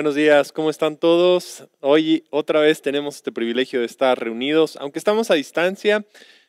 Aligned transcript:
Buenos 0.00 0.14
días, 0.14 0.50
¿cómo 0.50 0.70
están 0.70 0.96
todos? 0.96 1.68
Hoy 1.80 2.24
otra 2.30 2.60
vez 2.60 2.80
tenemos 2.80 3.16
este 3.16 3.32
privilegio 3.32 3.80
de 3.80 3.84
estar 3.84 4.18
reunidos, 4.18 4.78
aunque 4.80 4.98
estamos 4.98 5.30
a 5.30 5.34
distancia, 5.34 6.06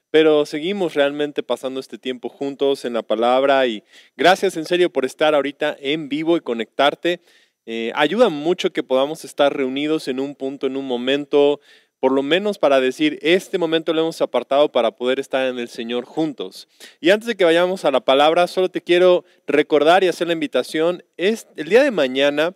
pero 0.10 0.46
seguimos 0.46 0.94
realmente 0.94 1.44
pasando 1.44 1.82
este 1.82 1.98
tiempo 1.98 2.30
juntos 2.30 2.86
en 2.86 2.94
la 2.94 3.02
palabra 3.02 3.68
y 3.68 3.84
gracias 4.16 4.56
en 4.56 4.64
serio 4.64 4.90
por 4.90 5.04
estar 5.04 5.36
ahorita 5.36 5.76
en 5.82 6.08
vivo 6.08 6.38
y 6.38 6.40
conectarte. 6.40 7.20
Eh, 7.66 7.92
ayuda 7.94 8.30
mucho 8.30 8.72
que 8.72 8.84
podamos 8.84 9.26
estar 9.26 9.54
reunidos 9.54 10.08
en 10.08 10.22
un 10.22 10.34
punto, 10.34 10.68
en 10.68 10.78
un 10.78 10.88
momento, 10.88 11.60
por 12.00 12.14
lo 12.14 12.24
menos 12.24 12.58
para 12.58 12.80
decir, 12.80 13.20
este 13.22 13.58
momento 13.58 13.92
lo 13.92 14.00
hemos 14.00 14.22
apartado 14.22 14.72
para 14.72 14.92
poder 14.92 15.20
estar 15.20 15.46
en 15.48 15.60
el 15.60 15.68
Señor 15.68 16.06
juntos. 16.06 16.70
Y 17.02 17.10
antes 17.10 17.28
de 17.28 17.36
que 17.36 17.44
vayamos 17.44 17.84
a 17.84 17.92
la 17.92 18.00
palabra, 18.00 18.48
solo 18.48 18.70
te 18.70 18.80
quiero 18.80 19.26
recordar 19.46 20.06
y 20.06 20.08
hacer 20.08 20.28
la 20.28 20.34
invitación, 20.34 21.04
es 21.18 21.48
el 21.58 21.68
día 21.68 21.84
de 21.84 21.92
mañana 21.92 22.56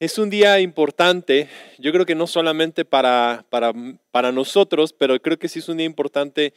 es 0.00 0.18
un 0.18 0.30
día 0.30 0.60
importante, 0.60 1.48
yo 1.78 1.92
creo 1.92 2.04
que 2.04 2.14
no 2.14 2.26
solamente 2.26 2.84
para, 2.84 3.46
para, 3.50 3.72
para 4.10 4.32
nosotros, 4.32 4.92
pero 4.92 5.20
creo 5.20 5.38
que 5.38 5.48
sí 5.48 5.60
es 5.60 5.68
un 5.68 5.78
día 5.78 5.86
importante 5.86 6.52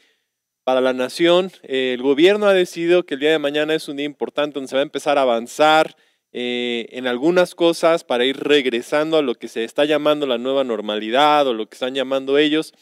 para 0.64 0.82
la 0.82 0.92
nación. 0.92 1.52
el 1.64 2.02
gobierno 2.02 2.48
ha 2.48 2.54
decidido 2.54 3.06
que 3.06 3.14
el 3.14 3.22
día 3.22 3.32
de 3.32 3.40
mañana 3.40 3.74
es 3.74 3.88
un 3.88 3.98
día 3.98 4.06
importante 4.06 4.56
donde 4.56 4.68
se 4.68 4.76
va 4.76 4.82
a 4.82 4.84
empezar 4.84 5.18
a 5.18 5.22
avanzar 5.22 5.96
eh, 6.34 6.88
en 6.92 7.08
algunas 7.08 7.56
cosas 7.56 8.04
para 8.04 8.26
ir 8.26 8.38
regresando 8.38 9.18
a 9.18 9.22
lo 9.22 9.36
que 9.36 9.48
se 9.48 9.64
está 9.64 9.86
llamando 9.86 10.28
la 10.28 10.38
nueva 10.38 10.66
normalidad 10.66 11.48
o 11.48 11.54
lo 11.54 11.70
que 11.70 11.76
están 11.76 11.96
llamando 11.96 12.38
ellos. 12.38 12.74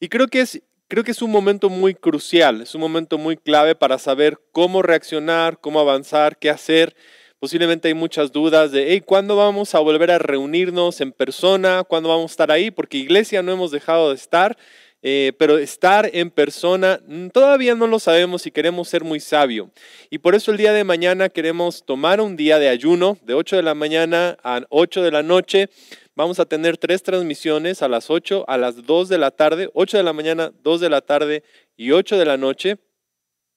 Y 0.00 0.08
creo 0.08 0.28
que 0.28 0.40
es, 0.40 0.62
creo 0.86 1.02
que 1.02 1.12
es 1.12 1.22
un 1.22 1.30
momento 1.30 1.70
muy 1.70 1.94
crucial, 1.94 2.60
es 2.60 2.74
un 2.74 2.82
momento 2.82 3.16
muy 3.16 3.36
clave 3.36 3.74
para 3.74 3.98
saber 3.98 4.38
cómo 4.52 4.82
reaccionar, 4.82 5.60
cómo 5.60 5.80
avanzar, 5.80 6.36
qué 6.36 6.50
hacer. 6.50 6.94
Posiblemente 7.40 7.86
hay 7.86 7.94
muchas 7.94 8.32
dudas 8.32 8.72
de, 8.72 9.00
¿cuándo 9.06 9.36
vamos 9.36 9.72
a 9.76 9.78
volver 9.78 10.10
a 10.10 10.18
reunirnos 10.18 11.00
en 11.00 11.12
persona? 11.12 11.84
¿Cuándo 11.84 12.08
vamos 12.08 12.32
a 12.32 12.34
estar 12.34 12.50
ahí? 12.50 12.72
Porque 12.72 12.98
iglesia 12.98 13.44
no 13.44 13.52
hemos 13.52 13.70
dejado 13.70 14.08
de 14.08 14.16
estar, 14.16 14.58
eh, 15.02 15.32
pero 15.38 15.56
estar 15.56 16.10
en 16.12 16.32
persona 16.32 16.98
mm, 17.06 17.28
todavía 17.28 17.76
no 17.76 17.86
lo 17.86 18.00
sabemos 18.00 18.44
y 18.48 18.50
queremos 18.50 18.88
ser 18.88 19.04
muy 19.04 19.20
sabio. 19.20 19.70
Y 20.10 20.18
por 20.18 20.34
eso 20.34 20.50
el 20.50 20.56
día 20.56 20.72
de 20.72 20.82
mañana 20.82 21.28
queremos 21.28 21.84
tomar 21.84 22.20
un 22.20 22.34
día 22.34 22.58
de 22.58 22.70
ayuno 22.70 23.16
de 23.22 23.34
8 23.34 23.54
de 23.54 23.62
la 23.62 23.74
mañana 23.74 24.36
a 24.42 24.62
8 24.70 25.04
de 25.04 25.12
la 25.12 25.22
noche. 25.22 25.70
Vamos 26.16 26.40
a 26.40 26.44
tener 26.44 26.76
tres 26.76 27.04
transmisiones 27.04 27.82
a 27.82 27.88
las 27.88 28.10
8, 28.10 28.46
a 28.48 28.58
las 28.58 28.84
2 28.84 29.08
de 29.08 29.18
la 29.18 29.30
tarde, 29.30 29.70
8 29.74 29.96
de 29.96 30.02
la 30.02 30.12
mañana, 30.12 30.52
2 30.64 30.80
de 30.80 30.90
la 30.90 31.02
tarde 31.02 31.44
y 31.76 31.92
8 31.92 32.18
de 32.18 32.24
la 32.24 32.36
noche 32.36 32.78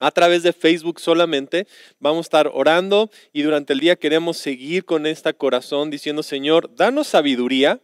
a 0.01 0.11
través 0.11 0.43
de 0.43 0.51
Facebook 0.51 0.99
solamente. 0.99 1.67
Vamos 1.99 2.25
a 2.25 2.27
estar 2.27 2.51
orando 2.53 3.09
y 3.31 3.43
durante 3.43 3.71
el 3.71 3.79
día 3.79 3.95
queremos 3.95 4.37
seguir 4.37 4.83
con 4.83 5.05
este 5.05 5.33
corazón 5.33 5.89
diciendo, 5.89 6.23
Señor, 6.23 6.75
danos 6.75 7.07
sabiduría 7.07 7.79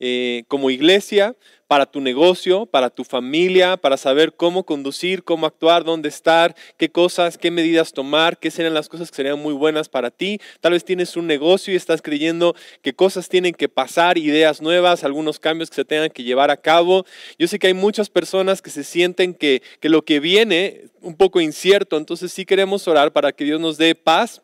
eh, 0.00 0.44
como 0.48 0.70
iglesia 0.70 1.36
para 1.70 1.86
tu 1.86 2.00
negocio, 2.00 2.66
para 2.66 2.90
tu 2.90 3.04
familia, 3.04 3.76
para 3.76 3.96
saber 3.96 4.32
cómo 4.34 4.64
conducir, 4.64 5.22
cómo 5.22 5.46
actuar, 5.46 5.84
dónde 5.84 6.08
estar, 6.08 6.56
qué 6.76 6.88
cosas, 6.88 7.38
qué 7.38 7.52
medidas 7.52 7.92
tomar, 7.92 8.38
qué 8.38 8.50
serían 8.50 8.74
las 8.74 8.88
cosas 8.88 9.08
que 9.08 9.14
serían 9.14 9.38
muy 9.38 9.54
buenas 9.54 9.88
para 9.88 10.10
ti. 10.10 10.40
Tal 10.60 10.72
vez 10.72 10.84
tienes 10.84 11.16
un 11.16 11.28
negocio 11.28 11.72
y 11.72 11.76
estás 11.76 12.02
creyendo 12.02 12.56
que 12.82 12.92
cosas 12.92 13.28
tienen 13.28 13.54
que 13.54 13.68
pasar, 13.68 14.18
ideas 14.18 14.60
nuevas, 14.60 15.04
algunos 15.04 15.38
cambios 15.38 15.70
que 15.70 15.76
se 15.76 15.84
tengan 15.84 16.10
que 16.10 16.24
llevar 16.24 16.50
a 16.50 16.56
cabo. 16.56 17.06
Yo 17.38 17.46
sé 17.46 17.60
que 17.60 17.68
hay 17.68 17.74
muchas 17.74 18.10
personas 18.10 18.62
que 18.62 18.70
se 18.70 18.82
sienten 18.82 19.32
que, 19.32 19.62
que 19.78 19.88
lo 19.88 20.04
que 20.04 20.18
viene 20.18 20.86
un 21.02 21.14
poco 21.14 21.40
incierto, 21.40 21.96
entonces 21.96 22.32
sí 22.32 22.44
queremos 22.44 22.88
orar 22.88 23.12
para 23.12 23.30
que 23.30 23.44
Dios 23.44 23.60
nos 23.60 23.78
dé 23.78 23.94
paz 23.94 24.42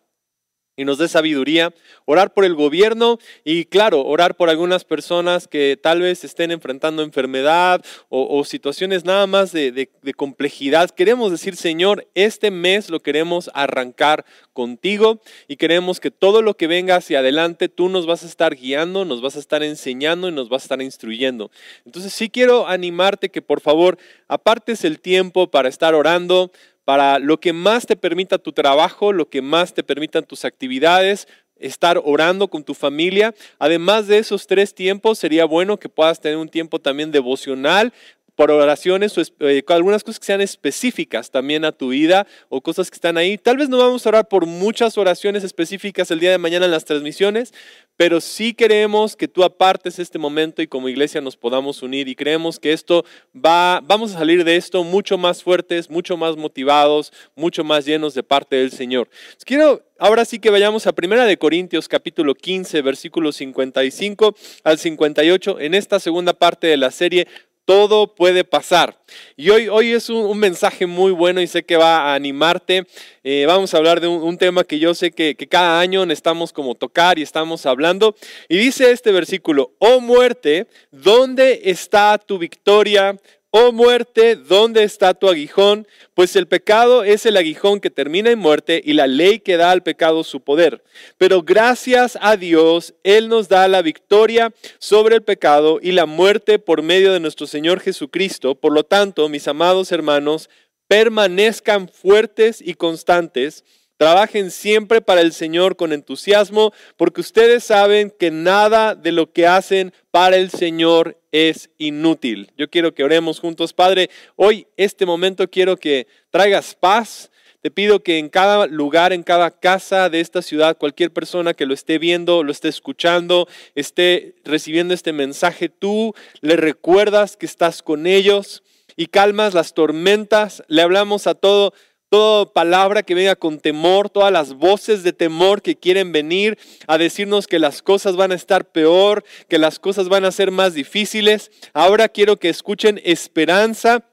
y 0.76 0.84
nos 0.84 0.98
dé 0.98 1.08
sabiduría, 1.08 1.72
orar 2.04 2.34
por 2.34 2.44
el 2.44 2.54
gobierno 2.54 3.18
y 3.44 3.64
claro, 3.64 4.04
orar 4.04 4.36
por 4.36 4.50
algunas 4.50 4.84
personas 4.84 5.48
que 5.48 5.78
tal 5.80 6.02
vez 6.02 6.22
estén 6.22 6.50
enfrentando 6.50 7.02
enfermedad 7.02 7.84
o, 8.08 8.44
situaciones 8.44 9.04
nada 9.04 9.26
más 9.26 9.52
de, 9.52 9.72
de, 9.72 10.14
complejidad. 10.14 10.90
Queremos 10.90 11.30
decir, 11.30 11.56
Señor, 11.56 12.06
este 12.14 12.50
mes 12.50 12.90
lo 12.90 13.00
queremos 13.00 13.50
arrancar 13.54 14.24
contigo 14.52 15.20
y 15.48 15.56
queremos 15.56 15.98
que 15.98 16.10
todo 16.10 16.42
lo 16.42 16.54
que 16.54 16.66
venga 16.66 16.96
hacia 16.96 17.20
adelante, 17.20 17.68
tú 17.68 17.88
nos 17.88 18.06
vas 18.06 18.22
a 18.22 18.26
estar 18.26 18.54
guiando, 18.54 19.04
nos 19.04 19.20
vas 19.20 19.36
a 19.36 19.40
estar 19.40 19.62
enseñando 19.62 20.28
y 20.28 20.32
nos 20.32 20.48
vas 20.48 20.62
a 20.62 20.66
estar 20.66 20.82
instruyendo. 20.82 21.50
Entonces 21.84 22.12
sí 22.12 22.28
quiero 22.28 22.66
animarte 22.66 23.30
que 23.30 23.42
por 23.42 23.60
favor 23.60 23.98
apartes 24.28 24.84
el 24.84 25.00
tiempo 25.00 25.50
para 25.50 25.68
estar 25.68 25.94
orando, 25.94 26.52
para 26.86 27.18
lo 27.18 27.40
que 27.40 27.52
más 27.52 27.84
te 27.84 27.96
permita 27.96 28.38
tu 28.38 28.52
trabajo, 28.52 29.12
lo 29.12 29.28
que 29.28 29.42
más 29.42 29.74
te 29.74 29.82
permitan 29.82 30.24
tus 30.24 30.44
actividades, 30.44 31.26
estar 31.58 32.00
orando 32.04 32.46
con 32.46 32.62
tu 32.62 32.74
familia. 32.74 33.34
Además 33.58 34.06
de 34.06 34.18
esos 34.18 34.46
tres 34.46 34.72
tiempos, 34.72 35.18
sería 35.18 35.46
bueno 35.46 35.78
que 35.78 35.88
puedas 35.88 36.20
tener 36.20 36.38
un 36.38 36.48
tiempo 36.48 36.78
también 36.78 37.10
devocional 37.10 37.92
por 38.36 38.50
oraciones 38.50 39.16
o 39.16 39.22
eh, 39.40 39.64
algunas 39.68 40.04
cosas 40.04 40.20
que 40.20 40.26
sean 40.26 40.42
específicas 40.42 41.30
también 41.30 41.64
a 41.64 41.72
tu 41.72 41.88
vida 41.88 42.26
o 42.50 42.60
cosas 42.60 42.90
que 42.90 42.96
están 42.96 43.16
ahí. 43.16 43.38
Tal 43.38 43.56
vez 43.56 43.68
no 43.70 43.78
vamos 43.78 44.04
a 44.06 44.10
orar 44.10 44.28
por 44.28 44.46
muchas 44.46 44.98
oraciones 44.98 45.42
específicas 45.42 46.10
el 46.10 46.20
día 46.20 46.30
de 46.30 46.38
mañana 46.38 46.66
en 46.66 46.70
las 46.70 46.84
transmisiones, 46.84 47.54
pero 47.96 48.20
sí 48.20 48.52
queremos 48.52 49.16
que 49.16 49.26
tú 49.26 49.42
apartes 49.42 49.98
este 49.98 50.18
momento 50.18 50.60
y 50.60 50.66
como 50.66 50.90
iglesia 50.90 51.22
nos 51.22 51.36
podamos 51.36 51.82
unir 51.82 52.08
y 52.08 52.14
creemos 52.14 52.60
que 52.60 52.74
esto 52.74 53.06
va, 53.34 53.80
vamos 53.82 54.14
a 54.14 54.18
salir 54.18 54.44
de 54.44 54.56
esto 54.56 54.84
mucho 54.84 55.16
más 55.16 55.42
fuertes, 55.42 55.88
mucho 55.88 56.18
más 56.18 56.36
motivados, 56.36 57.12
mucho 57.34 57.64
más 57.64 57.86
llenos 57.86 58.12
de 58.12 58.22
parte 58.22 58.56
del 58.56 58.70
Señor. 58.70 59.08
Quiero 59.46 59.82
ahora 59.98 60.26
sí 60.26 60.38
que 60.38 60.50
vayamos 60.50 60.86
a 60.86 60.92
Primera 60.92 61.24
de 61.24 61.38
Corintios 61.38 61.88
capítulo 61.88 62.34
15, 62.34 62.82
versículos 62.82 63.36
55 63.36 64.36
al 64.62 64.78
58 64.78 65.60
en 65.60 65.74
esta 65.74 65.98
segunda 66.00 66.34
parte 66.34 66.66
de 66.66 66.76
la 66.76 66.90
serie 66.90 67.26
todo 67.66 68.14
puede 68.14 68.44
pasar. 68.44 68.98
Y 69.36 69.50
hoy, 69.50 69.68
hoy 69.68 69.92
es 69.92 70.08
un, 70.08 70.38
mensaje 70.38 70.86
muy 70.86 71.12
bueno 71.12 71.42
y 71.42 71.46
sé 71.46 71.64
que 71.64 71.76
va 71.76 71.98
a 71.98 72.14
animarte. 72.14 72.86
Eh, 73.24 73.44
vamos 73.46 73.74
a 73.74 73.76
hablar 73.76 74.00
de 74.00 74.06
un, 74.06 74.38
tema 74.38 74.64
que 74.64 74.78
yo 74.78 74.94
sé 74.94 75.10
que, 75.10 75.34
que, 75.34 75.48
cada 75.48 75.80
año 75.80 76.06
necesitamos 76.06 76.52
como 76.52 76.74
tocar 76.74 77.18
y 77.18 77.22
estamos 77.22 77.66
hablando. 77.66 78.14
Y 78.48 78.56
dice 78.56 78.90
este 78.92 79.12
versículo, 79.12 79.72
oh 79.78 80.00
muerte, 80.00 80.68
¿dónde 80.90 81.62
está 81.64 82.16
tu 82.18 82.38
victoria? 82.38 83.18
Oh 83.58 83.72
muerte, 83.72 84.36
¿dónde 84.36 84.82
está 84.82 85.14
tu 85.14 85.30
aguijón? 85.30 85.88
Pues 86.12 86.36
el 86.36 86.46
pecado 86.46 87.04
es 87.04 87.24
el 87.24 87.38
aguijón 87.38 87.80
que 87.80 87.88
termina 87.88 88.30
en 88.30 88.38
muerte 88.38 88.82
y 88.84 88.92
la 88.92 89.06
ley 89.06 89.38
que 89.38 89.56
da 89.56 89.70
al 89.70 89.82
pecado 89.82 90.24
su 90.24 90.42
poder. 90.42 90.84
Pero 91.16 91.42
gracias 91.42 92.18
a 92.20 92.36
Dios, 92.36 92.92
Él 93.02 93.30
nos 93.30 93.48
da 93.48 93.66
la 93.66 93.80
victoria 93.80 94.52
sobre 94.78 95.14
el 95.14 95.22
pecado 95.22 95.78
y 95.80 95.92
la 95.92 96.04
muerte 96.04 96.58
por 96.58 96.82
medio 96.82 97.14
de 97.14 97.20
nuestro 97.20 97.46
Señor 97.46 97.80
Jesucristo. 97.80 98.56
Por 98.56 98.74
lo 98.74 98.84
tanto, 98.84 99.26
mis 99.30 99.48
amados 99.48 99.90
hermanos, 99.90 100.50
permanezcan 100.86 101.88
fuertes 101.88 102.60
y 102.60 102.74
constantes 102.74 103.64
Trabajen 103.96 104.50
siempre 104.50 105.00
para 105.00 105.22
el 105.22 105.32
Señor 105.32 105.76
con 105.76 105.92
entusiasmo, 105.92 106.72
porque 106.98 107.22
ustedes 107.22 107.64
saben 107.64 108.12
que 108.18 108.30
nada 108.30 108.94
de 108.94 109.10
lo 109.10 109.32
que 109.32 109.46
hacen 109.46 109.94
para 110.10 110.36
el 110.36 110.50
Señor 110.50 111.18
es 111.32 111.70
inútil. 111.78 112.52
Yo 112.58 112.68
quiero 112.68 112.94
que 112.94 113.04
oremos 113.04 113.40
juntos, 113.40 113.72
Padre. 113.72 114.10
Hoy, 114.36 114.66
este 114.76 115.06
momento, 115.06 115.48
quiero 115.48 115.78
que 115.78 116.06
traigas 116.30 116.74
paz. 116.74 117.30
Te 117.62 117.70
pido 117.70 118.02
que 118.02 118.18
en 118.18 118.28
cada 118.28 118.66
lugar, 118.66 119.14
en 119.14 119.22
cada 119.22 119.50
casa 119.50 120.10
de 120.10 120.20
esta 120.20 120.42
ciudad, 120.42 120.76
cualquier 120.76 121.10
persona 121.10 121.54
que 121.54 121.66
lo 121.66 121.72
esté 121.72 121.98
viendo, 121.98 122.44
lo 122.44 122.52
esté 122.52 122.68
escuchando, 122.68 123.48
esté 123.74 124.36
recibiendo 124.44 124.92
este 124.92 125.12
mensaje, 125.12 125.68
tú 125.68 126.14
le 126.42 126.56
recuerdas 126.56 127.36
que 127.36 127.46
estás 127.46 127.82
con 127.82 128.06
ellos 128.06 128.62
y 128.94 129.06
calmas 129.06 129.54
las 129.54 129.74
tormentas. 129.74 130.62
Le 130.68 130.82
hablamos 130.82 131.26
a 131.26 131.34
todo 131.34 131.72
toda 132.08 132.52
palabra 132.52 133.02
que 133.02 133.14
venga 133.14 133.36
con 133.36 133.58
temor, 133.58 134.10
todas 134.10 134.32
las 134.32 134.54
voces 134.54 135.02
de 135.02 135.12
temor 135.12 135.62
que 135.62 135.76
quieren 135.76 136.12
venir 136.12 136.58
a 136.86 136.98
decirnos 136.98 137.46
que 137.46 137.58
las 137.58 137.82
cosas 137.82 138.16
van 138.16 138.32
a 138.32 138.36
estar 138.36 138.70
peor, 138.70 139.24
que 139.48 139.58
las 139.58 139.78
cosas 139.78 140.08
van 140.08 140.24
a 140.24 140.32
ser 140.32 140.50
más 140.50 140.74
difíciles. 140.74 141.50
Ahora 141.72 142.08
quiero 142.08 142.36
que 142.36 142.48
escuchen 142.48 143.00
esperanza. 143.04 144.04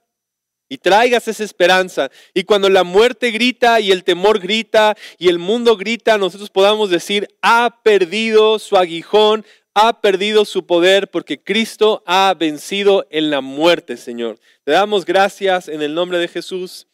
Y 0.70 0.78
traigas 0.80 1.28
esa 1.28 1.44
esperanza. 1.44 2.10
Y 2.34 2.46
cuando 2.46 2.68
la 2.68 2.84
muerte 2.84 3.30
grita 3.30 3.80
y 3.80 3.92
el 3.92 4.04
temor 4.04 4.40
grita 4.40 4.96
y 5.20 5.28
el 5.28 5.38
mundo 5.38 5.78
grita, 5.78 6.18
nosotros 6.18 6.50
podamos 6.50 6.90
decir, 6.90 7.28
ha 7.44 7.82
perdido 7.84 8.58
su 8.58 8.78
aguijón, 8.78 9.46
ha 9.76 10.02
perdido 10.02 10.46
su 10.46 10.66
poder 10.66 11.10
porque 11.10 11.40
Cristo 11.40 12.02
ha 12.08 12.34
vencido 12.40 13.06
en 13.12 13.30
la 13.30 13.42
muerte, 13.42 13.98
Señor. 13.98 14.40
Te 14.64 14.72
damos 14.72 15.06
gracias 15.06 15.68
en 15.68 15.84
el 15.84 15.94
nombre 15.94 16.18
de 16.18 16.28
Jesús. 16.28 16.88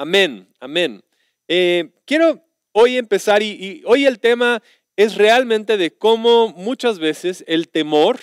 Amén, 0.00 0.48
amén. 0.60 1.04
Eh, 1.46 1.90
quiero 2.06 2.42
hoy 2.72 2.96
empezar 2.96 3.42
y, 3.42 3.82
hoy 3.84 4.06
el 4.06 4.18
tema 4.18 4.62
es 4.96 5.16
realmente 5.16 5.76
de 5.76 5.90
cómo 5.90 6.54
muchas 6.54 6.98
veces 6.98 7.44
el 7.46 7.68
temor 7.68 8.18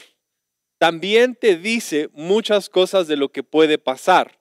también 0.80 1.36
te 1.36 1.56
dice 1.56 2.10
muchas 2.14 2.68
cosas 2.68 3.08
de 3.08 3.16
lo 3.16 3.32
que 3.32 3.44
puede 3.44 3.78
pasar. 3.78 4.40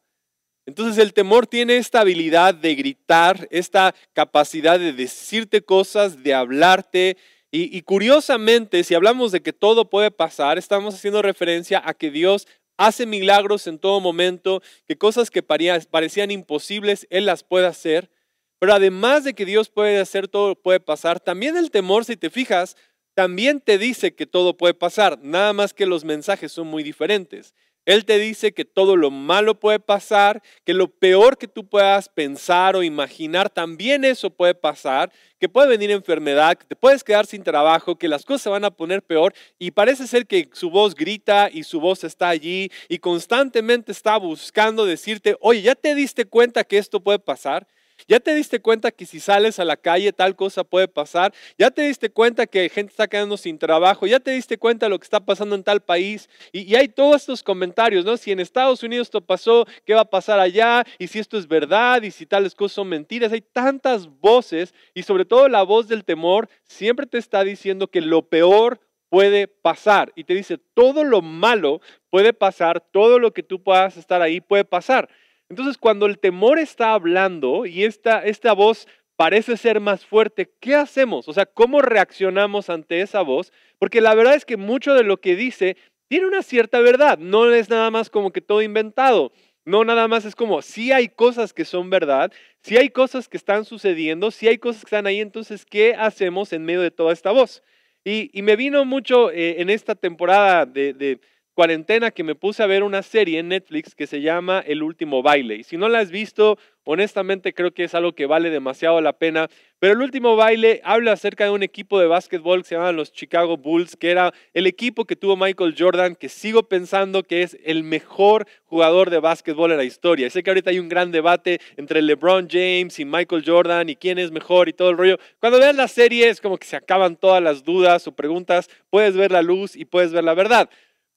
Entonces 0.65 0.97
el 0.97 1.13
temor 1.13 1.47
tiene 1.47 1.77
esta 1.77 2.01
habilidad 2.01 2.55
de 2.55 2.75
gritar, 2.75 3.47
esta 3.51 3.95
capacidad 4.15 4.79
de 4.79 4.95
decirte 4.95 5.61
cosas, 5.61 6.23
de 6.23 6.33
hablarte. 6.33 7.19
Y, 7.51 7.83
curiosamente, 7.83 8.83
si 8.83 8.95
hablamos 8.95 9.31
de 9.31 9.43
que 9.43 9.53
todo 9.53 9.91
puede 9.91 10.11
pasar, 10.11 10.57
estamos 10.57 10.95
haciendo 10.95 11.21
referencia 11.21 11.83
a 11.85 11.93
que 11.93 12.11
Dios 12.11 12.49
hace 12.77 13.07
milagros 13.07 13.67
en 13.67 13.79
todo 13.79 14.01
momento, 14.01 14.63
que 14.87 14.99
cosas 14.99 15.31
que 15.31 15.43
parecían 15.43 16.31
imposibles, 16.31 17.07
Él 17.11 17.27
las 17.27 17.43
puede 17.43 17.67
hacer. 17.67 18.11
Pero 18.59 18.73
además 18.73 19.25
de 19.25 19.35
que 19.35 19.45
Dios 19.45 19.69
puede 19.69 19.99
hacer 19.99 20.29
todo, 20.29 20.55
puede 20.55 20.81
pasar, 20.81 21.21
también 21.21 21.57
el 21.57 21.71
temor, 21.71 22.05
si 22.05 22.17
te 22.17 22.31
fijas, 22.31 22.77
también 23.15 23.61
te 23.61 23.79
dice 23.79 24.15
que 24.15 24.27
todo 24.27 24.57
puede 24.57 24.75
pasar, 24.75 25.19
nada 25.23 25.53
más 25.53 25.75
que 25.75 25.87
los 25.87 26.05
mensajes 26.05 26.53
son 26.53 26.67
muy 26.67 26.83
diferentes. 26.83 27.55
Él 27.87 28.05
te 28.05 28.19
dice 28.19 28.53
que 28.53 28.65
todo 28.65 28.97
lo 28.97 29.13
malo 29.13 29.59
puede 29.61 29.79
pasar, 29.79 30.43
que 30.65 30.75
lo 30.75 30.89
peor 30.89 31.39
que 31.39 31.47
tú 31.47 31.67
puedas 31.67 32.09
pensar 32.09 32.75
o 32.75 32.83
imaginar, 32.83 33.49
también 33.49 34.05
eso 34.05 34.29
puede 34.29 34.55
pasar, 34.55 35.13
que 35.39 35.49
puede 35.49 35.69
venir 35.69 35.93
enfermedad, 35.93 36.59
que 36.59 36.67
te 36.67 36.75
puedes 36.75 37.05
quedar 37.05 37.27
sin 37.27 37.45
trabajo, 37.45 37.97
que 37.97 38.09
las 38.09 38.25
cosas 38.25 38.43
se 38.43 38.51
van 38.51 38.65
a 38.65 38.73
poner 38.73 39.03
peor 39.03 39.33
y 39.59 39.71
parece 39.71 40.09
ser 40.09 40.27
que 40.27 40.51
su 40.53 40.69
voz 40.69 40.97
grita 40.97 41.49
y 41.53 41.63
su 41.63 41.79
voz 41.81 42.03
está 42.03 42.29
allí 42.29 42.71
y 42.89 42.99
constantemente 42.99 43.93
está 43.93 44.17
buscando 44.17 44.85
decirte, 44.85 45.37
oye, 45.41 45.63
¿ya 45.63 45.77
te 45.77 45.95
diste 45.95 46.25
cuenta 46.25 46.65
que 46.65 46.79
esto 46.79 47.01
puede 47.01 47.21
pasar? 47.21 47.69
¿Ya 48.09 48.21
te 48.21 48.35
diste 48.35 48.61
cuenta 48.61 48.91
que 48.91 49.07
si 49.07 49.21
sales 49.21 49.59
a 49.59 49.65
la 49.65 49.77
calle 49.77 50.13
tal 50.13 50.37
cosa 50.37 50.65
puede 50.65 50.87
pasar? 50.87 51.33
¿Ya 51.59 51.71
te 51.71 51.83
diste 51.83 52.11
cuenta 52.11 52.47
que 52.47 52.69
gente 52.69 52.91
está 52.91 53.09
quedando 53.09 53.37
sin 53.37 53.59
trabajo? 53.59 54.07
¿Ya 54.07 54.21
te 54.21 54.31
diste 54.31 54.59
cuenta 54.59 54.87
de 54.87 54.91
lo 54.91 54.99
que 54.99 55.05
está 55.05 55.21
pasando 55.21 55.55
en 55.55 55.65
tal 55.65 55.81
país? 55.81 56.29
Y, 56.53 56.75
hay 56.75 56.89
todos 56.89 57.23
estos 57.23 57.43
comentarios, 57.43 58.05
¿no? 58.05 58.17
Si 58.17 58.33
en 58.33 58.41
Estados 58.41 58.83
Unidos 58.83 59.09
esto 59.09 59.21
pasó, 59.21 59.67
¿qué 59.85 59.95
va 59.95 60.03
a 60.03 60.11
pasar 60.11 60.39
allá? 60.39 60.85
Y 60.99 61.09
si 61.09 61.19
esto 61.19 61.39
es 61.39 61.49
verdad 61.49 62.03
y 62.03 62.11
si 62.11 62.27
tales 62.27 62.55
cosas 62.55 62.77
son 62.77 62.89
mentiras. 62.89 63.33
Hay 63.33 63.41
tantas 63.41 64.09
voces 64.21 64.75
y 64.95 65.03
sobre 65.03 65.25
todo 65.25 65.49
la 65.49 65.63
voz 65.63 65.89
del 65.89 66.05
temor 66.05 66.49
siempre 66.65 67.07
te 67.07 67.19
está 67.19 67.45
diciendo 67.45 67.89
que 67.89 68.01
lo 68.01 68.23
peor 68.29 68.81
puede 69.09 69.49
pasar. 69.49 70.13
Y 70.17 70.25
te 70.25 70.35
dice, 70.35 70.59
todo 70.75 71.05
lo 71.05 71.23
malo 71.23 71.81
puede 72.11 72.33
pasar, 72.33 72.81
todo 72.81 73.19
lo 73.19 73.33
que 73.33 73.43
tú 73.43 73.63
puedas 73.63 73.97
estar 73.97 74.23
ahí 74.23 74.41
puede 74.41 74.65
pasar. 74.65 75.09
Entonces, 75.49 75.79
cuando 75.79 76.07
el 76.07 76.19
temor 76.19 76.59
está 76.59 76.93
hablando 76.93 77.67
y 77.67 77.85
esta, 77.85 78.25
esta 78.25 78.53
voz 78.53 78.89
parece 79.17 79.57
ser 79.57 79.81
más 79.81 80.05
fuerte, 80.05 80.51
¿qué 80.61 80.75
hacemos? 80.75 81.29
O 81.29 81.33
sea, 81.33 81.47
¿cómo 81.47 81.81
reaccionamos 81.81 82.69
ante 82.69 83.01
esa 83.01 83.23
voz? 83.23 83.53
Porque 83.79 84.01
la 84.01 84.15
verdad 84.15 84.35
es 84.35 84.45
que 84.45 84.57
mucho 84.57 84.95
de 84.95 85.05
lo 85.05 85.21
que 85.21 85.37
dice 85.37 85.77
tiene 86.09 86.27
una 86.27 86.43
cierta 86.43 86.81
verdad, 86.81 87.19
no 87.19 87.53
es 87.53 87.69
nada 87.69 87.91
más 87.91 88.11
como 88.11 88.31
que 88.31 88.41
todo 88.41 88.63
inventado. 88.63 89.33
No, 89.65 89.85
nada 89.85 90.07
más 90.07 90.25
es 90.25 90.37
como, 90.37 90.63
si 90.63 90.93
hay 90.93 91.09
cosas 91.09 91.53
que 91.53 91.65
son 91.65 91.91
verdad, 91.91 92.33
si 92.63 92.77
hay 92.77 92.89
cosas 92.89 93.29
que 93.29 93.37
están 93.37 93.65
sucediendo, 93.65 94.31
si 94.31 94.47
hay 94.47 94.59
cosas 94.59 94.83
que 94.83 94.87
están 94.87 95.09
ahí, 95.09 95.21
entonces, 95.21 95.67
¿qué 95.67 95.95
hacemos 95.99 96.53
en 96.53 96.65
medio 96.65 96.81
de 96.83 96.93
toda 96.93 97.13
esta 97.13 97.33
voz? 97.33 97.65
Y, 98.05 98.31
me 98.43 98.55
vino 98.55 98.85
mucho 98.85 99.33
eh, 99.33 99.61
en 99.61 99.69
esta 99.69 99.97
temporada 99.97 100.65
de 100.67 101.19
cuarentena 101.57 102.11
que 102.11 102.23
me 102.23 102.35
puse 102.35 102.63
a 102.63 102.67
ver 102.67 102.83
una 102.83 103.03
serie 103.03 103.39
en 103.39 103.49
Netflix 103.49 103.95
que 103.95 104.07
se 104.07 104.21
llama 104.21 104.63
El 104.67 104.83
último 104.83 105.23
baile. 105.23 105.57
Y 105.57 105.65
si 105.65 105.79
no 105.79 105.89
la 105.89 106.01
has 106.01 106.11
visto, 106.11 106.59
honestamente 106.85 107.55
creo 107.55 107.73
que 107.73 107.85
es 107.85 107.95
algo 107.95 108.13
que 108.13 108.27
vale 108.27 108.51
demasiado 108.51 109.01
la 109.01 109.15
pena. 109.15 109.49
Pero 109.79 109.95
el 109.95 110.03
último 110.03 110.37
baile 110.37 110.83
habla 110.85 111.13
acerca 111.13 111.45
de 111.45 111.51
un 111.51 111.63
equipo 111.63 111.99
de 111.99 112.07
básquetbol 112.07 112.61
que 112.61 112.69
se 112.69 112.75
llama 112.75 112.93
los 112.93 113.11
Chicago 113.11 113.57
Bulls, 113.57 113.97
que 113.97 114.11
era 114.11 114.35
el 114.53 114.67
equipo 114.67 115.07
que 115.07 115.17
tuvo 115.17 115.35
Michael 115.35 115.75
Jordan, 115.79 116.15
que 116.15 116.29
sigo 116.29 116.65
pensando 116.65 117.23
que 117.23 117.43
es 117.43 117.57
el 117.65 117.85
mejor 117.85 118.47
jugador 118.65 119.09
de 119.09 119.21
básquetbol 119.21 119.73
en 119.73 119.79
la 119.79 119.85
historia. 119.85 120.29
sé 120.29 120.43
que 120.43 120.51
ahorita 120.51 120.69
hay 120.71 120.79
un 120.79 120.91
gran 120.91 121.11
debate 121.11 121.63
entre 121.79 122.03
LeBron 122.03 122.49
James 122.51 122.99
y 122.99 123.07
Michael 123.07 123.45
Jordan 123.47 123.89
y 123.89 123.97
quién 123.97 124.19
es 124.19 124.31
mejor 124.31 124.69
y 124.69 124.75
todo 124.75 124.91
el 124.91 124.99
rollo. 124.99 125.19
Cuando 125.41 125.59
veas 125.59 125.75
la 125.75 125.89
serie 125.89 126.29
es 126.29 126.43
como 126.43 126.59
que 126.59 126.67
se 126.67 126.77
acaban 126.77 127.17
todas 127.17 127.43
las 127.43 127.65
dudas 127.65 128.07
o 128.07 128.13
preguntas, 128.13 128.69
puedes 128.91 129.17
ver 129.17 129.33
la 129.33 129.41
luz 129.41 129.75
y 129.75 129.87
puedes 129.87 130.13
ver 130.13 130.25
la 130.25 130.35
verdad. 130.35 130.69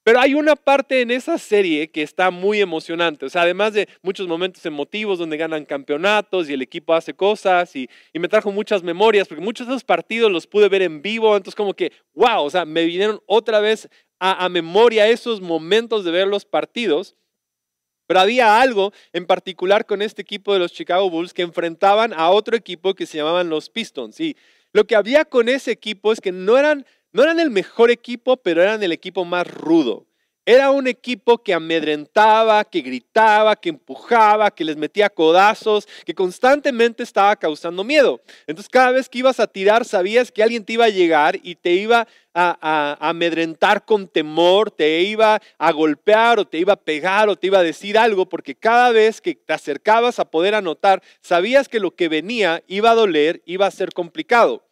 Pero 0.02 0.18
hay 0.20 0.32
una 0.34 0.56
parte 0.56 1.02
en 1.02 1.10
esa 1.10 1.36
serie 1.36 1.90
que 1.90 2.02
está 2.02 2.30
muy 2.30 2.60
emocionante. 2.60 3.26
O 3.26 3.30
sea, 3.30 3.42
además 3.42 3.74
de 3.74 3.86
muchos 4.02 4.26
momentos 4.26 4.64
emotivos 4.64 5.18
donde 5.18 5.36
ganan 5.36 5.66
campeonatos 5.66 6.48
y 6.48 6.54
el 6.54 6.62
equipo 6.62 6.94
hace 6.94 7.12
cosas 7.12 7.76
y, 7.76 7.88
me 8.14 8.28
trajo 8.28 8.50
muchas 8.50 8.82
memorias, 8.82 9.28
porque 9.28 9.42
muchos 9.42 9.66
de 9.66 9.74
esos 9.74 9.84
partidos 9.84 10.32
los 10.32 10.46
pude 10.46 10.68
ver 10.68 10.82
en 10.82 11.02
vivo. 11.02 11.36
Entonces, 11.36 11.54
como 11.54 11.74
que, 11.74 11.92
wow, 12.14 12.42
o 12.42 12.50
sea, 12.50 12.64
me 12.64 12.84
vinieron 12.84 13.20
otra 13.26 13.60
vez 13.60 13.88
a, 14.18 14.44
a 14.44 14.48
memoria 14.48 15.08
esos 15.08 15.40
momentos 15.40 16.04
de 16.04 16.10
ver 16.10 16.26
los 16.26 16.46
partidos. 16.46 17.14
Pero 18.06 18.20
había 18.20 18.60
algo 18.60 18.92
en 19.12 19.26
particular 19.26 19.86
con 19.86 20.02
este 20.02 20.22
equipo 20.22 20.52
de 20.52 20.58
los 20.58 20.72
Chicago 20.72 21.08
Bulls 21.10 21.32
que 21.32 21.42
enfrentaban 21.42 22.12
a 22.14 22.30
otro 22.30 22.56
equipo 22.56 22.94
que 22.94 23.06
se 23.06 23.18
llamaban 23.18 23.50
los 23.50 23.70
Pistons. 23.70 24.18
Y 24.18 24.36
lo 24.72 24.84
que 24.86 24.96
había 24.96 25.24
con 25.24 25.48
ese 25.48 25.70
equipo 25.72 26.10
es 26.10 26.20
que 26.20 26.32
no 26.32 26.58
eran 26.58 26.86
no 27.12 27.22
eran 27.22 27.40
el 27.40 27.50
mejor 27.50 27.90
equipo, 27.90 28.36
pero 28.36 28.62
eran 28.62 28.82
el 28.82 28.92
equipo 28.92 29.24
más 29.24 29.46
rudo. 29.46 30.06
Era 30.46 30.70
un 30.70 30.88
equipo 30.88 31.38
que 31.38 31.52
amedrentaba, 31.52 32.64
que 32.64 32.80
gritaba, 32.80 33.54
que 33.54 33.68
empujaba, 33.68 34.50
que 34.50 34.64
les 34.64 34.76
metía 34.76 35.10
codazos, 35.10 35.86
que 36.04 36.14
constantemente 36.14 37.02
estaba 37.02 37.36
causando 37.36 37.84
miedo. 37.84 38.20
Entonces 38.46 38.70
cada 38.70 38.90
vez 38.90 39.08
que 39.08 39.18
ibas 39.18 39.38
a 39.38 39.46
tirar 39.46 39.84
sabías 39.84 40.32
que 40.32 40.42
alguien 40.42 40.64
te 40.64 40.72
iba 40.72 40.86
a 40.86 40.88
llegar 40.88 41.38
y 41.42 41.56
te 41.56 41.72
iba 41.74 42.08
a, 42.34 42.96
amedrentar 43.00 43.84
con 43.84 44.08
temor, 44.08 44.70
te 44.70 45.02
iba 45.02 45.40
a 45.58 45.72
golpear 45.72 46.38
o 46.38 46.46
te 46.46 46.58
iba 46.58 46.72
a 46.72 46.82
pegar 46.82 47.28
o 47.28 47.36
te 47.36 47.48
iba 47.48 47.58
a 47.58 47.62
decir 47.62 47.98
algo, 47.98 48.26
porque 48.26 48.54
cada 48.54 48.90
vez 48.92 49.20
que 49.20 49.34
te 49.34 49.52
acercabas 49.52 50.18
a 50.18 50.30
poder 50.30 50.54
anotar, 50.54 51.02
sabías 51.20 51.68
que 51.68 51.80
lo 51.80 51.94
que 51.94 52.08
venía 52.08 52.64
iba 52.66 52.90
a 52.90 52.94
doler, 52.94 53.42
iba 53.44 53.66
a 53.66 53.70
ser 53.70 53.92
complicado. 53.92 54.64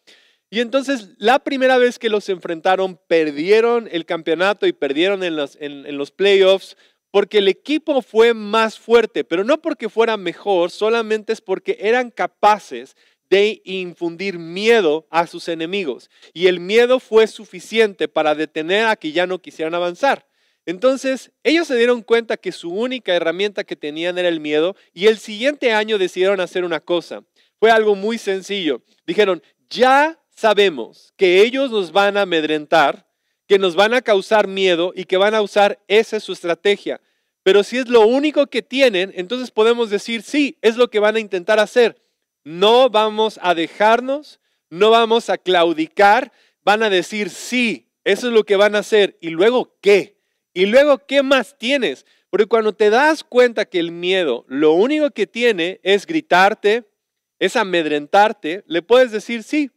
Y 0.49 0.61
entonces 0.61 1.09
la 1.17 1.39
primera 1.39 1.77
vez 1.77 1.99
que 1.99 2.09
los 2.09 2.27
enfrentaron, 2.29 2.99
perdieron 3.07 3.87
el 3.91 4.05
campeonato 4.05 4.65
y 4.65 4.73
perdieron 4.73 5.23
en 5.23 5.35
los, 5.35 5.57
en, 5.59 5.95
los 5.97 6.11
playoffs 6.11 6.75
porque 7.11 7.39
el 7.39 7.47
equipo 7.47 8.01
fue 8.01 8.33
más 8.33 8.77
fuerte, 8.77 9.23
pero 9.23 9.43
no 9.43 9.61
porque 9.61 9.89
fuera 9.89 10.17
mejor, 10.17 10.71
solamente 10.71 11.33
es 11.33 11.41
porque 11.41 11.77
eran 11.79 12.11
capaces 12.11 12.95
de 13.29 13.61
infundir 13.63 14.39
miedo 14.39 15.07
a 15.09 15.27
sus 15.27 15.47
enemigos. 15.47 16.09
Y 16.33 16.47
el 16.47 16.59
miedo 16.59 16.99
fue 16.99 17.27
suficiente 17.27 18.07
para 18.07 18.35
detener 18.35 18.85
a 18.85 18.95
que 18.95 19.11
ya 19.11 19.27
no 19.27 19.39
quisieran 19.39 19.75
avanzar. 19.75 20.27
Entonces, 20.65 21.31
ellos 21.43 21.67
se 21.67 21.77
dieron 21.77 22.03
cuenta 22.03 22.37
que 22.37 22.51
su 22.51 22.71
única 22.71 23.15
herramienta 23.15 23.63
que 23.63 23.75
tenían 23.75 24.17
era 24.17 24.27
el 24.27 24.39
miedo 24.39 24.75
y 24.93 25.07
el 25.07 25.17
siguiente 25.17 25.71
año 25.73 25.97
decidieron 25.97 26.39
hacer 26.41 26.63
una 26.63 26.79
cosa. 26.79 27.23
Fue 27.59 27.71
algo 27.71 27.95
muy 27.95 28.17
sencillo. 28.17 28.83
Dijeron, 29.05 29.41
ya 29.69 30.19
sabemos 30.39 31.13
que 31.17 31.41
ellos 31.41 31.69
nos 31.69 31.91
van 31.91 32.15
a 32.15 32.21
amedrentar, 32.21 33.05
que 33.45 33.59
nos 33.59 33.75
van 33.75 33.93
a 33.93 34.01
causar 34.01 34.47
miedo 34.47 34.93
y 34.95 35.03
que 35.03 35.17
van 35.17 35.35
a 35.35 35.41
usar 35.41 35.83
esa 35.89 36.19
su 36.21 36.31
estrategia. 36.31 37.01
Pero 37.43 37.61
si 37.63 37.77
es 37.77 37.89
lo 37.89 38.07
único 38.07 38.47
que 38.47 38.61
tienen, 38.61 39.11
entonces 39.15 39.51
podemos 39.51 39.89
decir, 39.89 40.21
sí, 40.21 40.57
es 40.61 40.77
lo 40.77 40.89
que 40.89 40.99
van 40.99 41.17
a 41.17 41.19
intentar 41.19 41.59
hacer. 41.59 42.01
No 42.45 42.89
vamos 42.89 43.37
a 43.41 43.53
dejarnos, 43.53 44.39
no 44.69 44.91
vamos 44.91 45.29
a 45.29 45.37
claudicar, 45.37 46.31
van 46.63 46.83
a 46.83 46.89
decir, 46.89 47.29
sí, 47.29 47.89
eso 48.05 48.27
es 48.27 48.33
lo 48.33 48.45
que 48.45 48.55
van 48.55 48.75
a 48.75 48.79
hacer. 48.79 49.17
¿Y 49.19 49.31
luego 49.31 49.77
qué? 49.81 50.21
¿Y 50.53 50.67
luego 50.67 51.05
qué 51.05 51.21
más 51.21 51.57
tienes? 51.57 52.05
Porque 52.29 52.45
cuando 52.45 52.73
te 52.73 52.89
das 52.89 53.25
cuenta 53.25 53.65
que 53.65 53.79
el 53.79 53.91
miedo 53.91 54.45
lo 54.47 54.71
único 54.71 55.11
que 55.11 55.27
tiene 55.27 55.81
es 55.83 56.05
gritarte, 56.05 56.85
es 57.39 57.57
amedrentarte, 57.57 58.63
le 58.67 58.81
puedes 58.81 59.11
decir, 59.11 59.43
sí, 59.43 59.71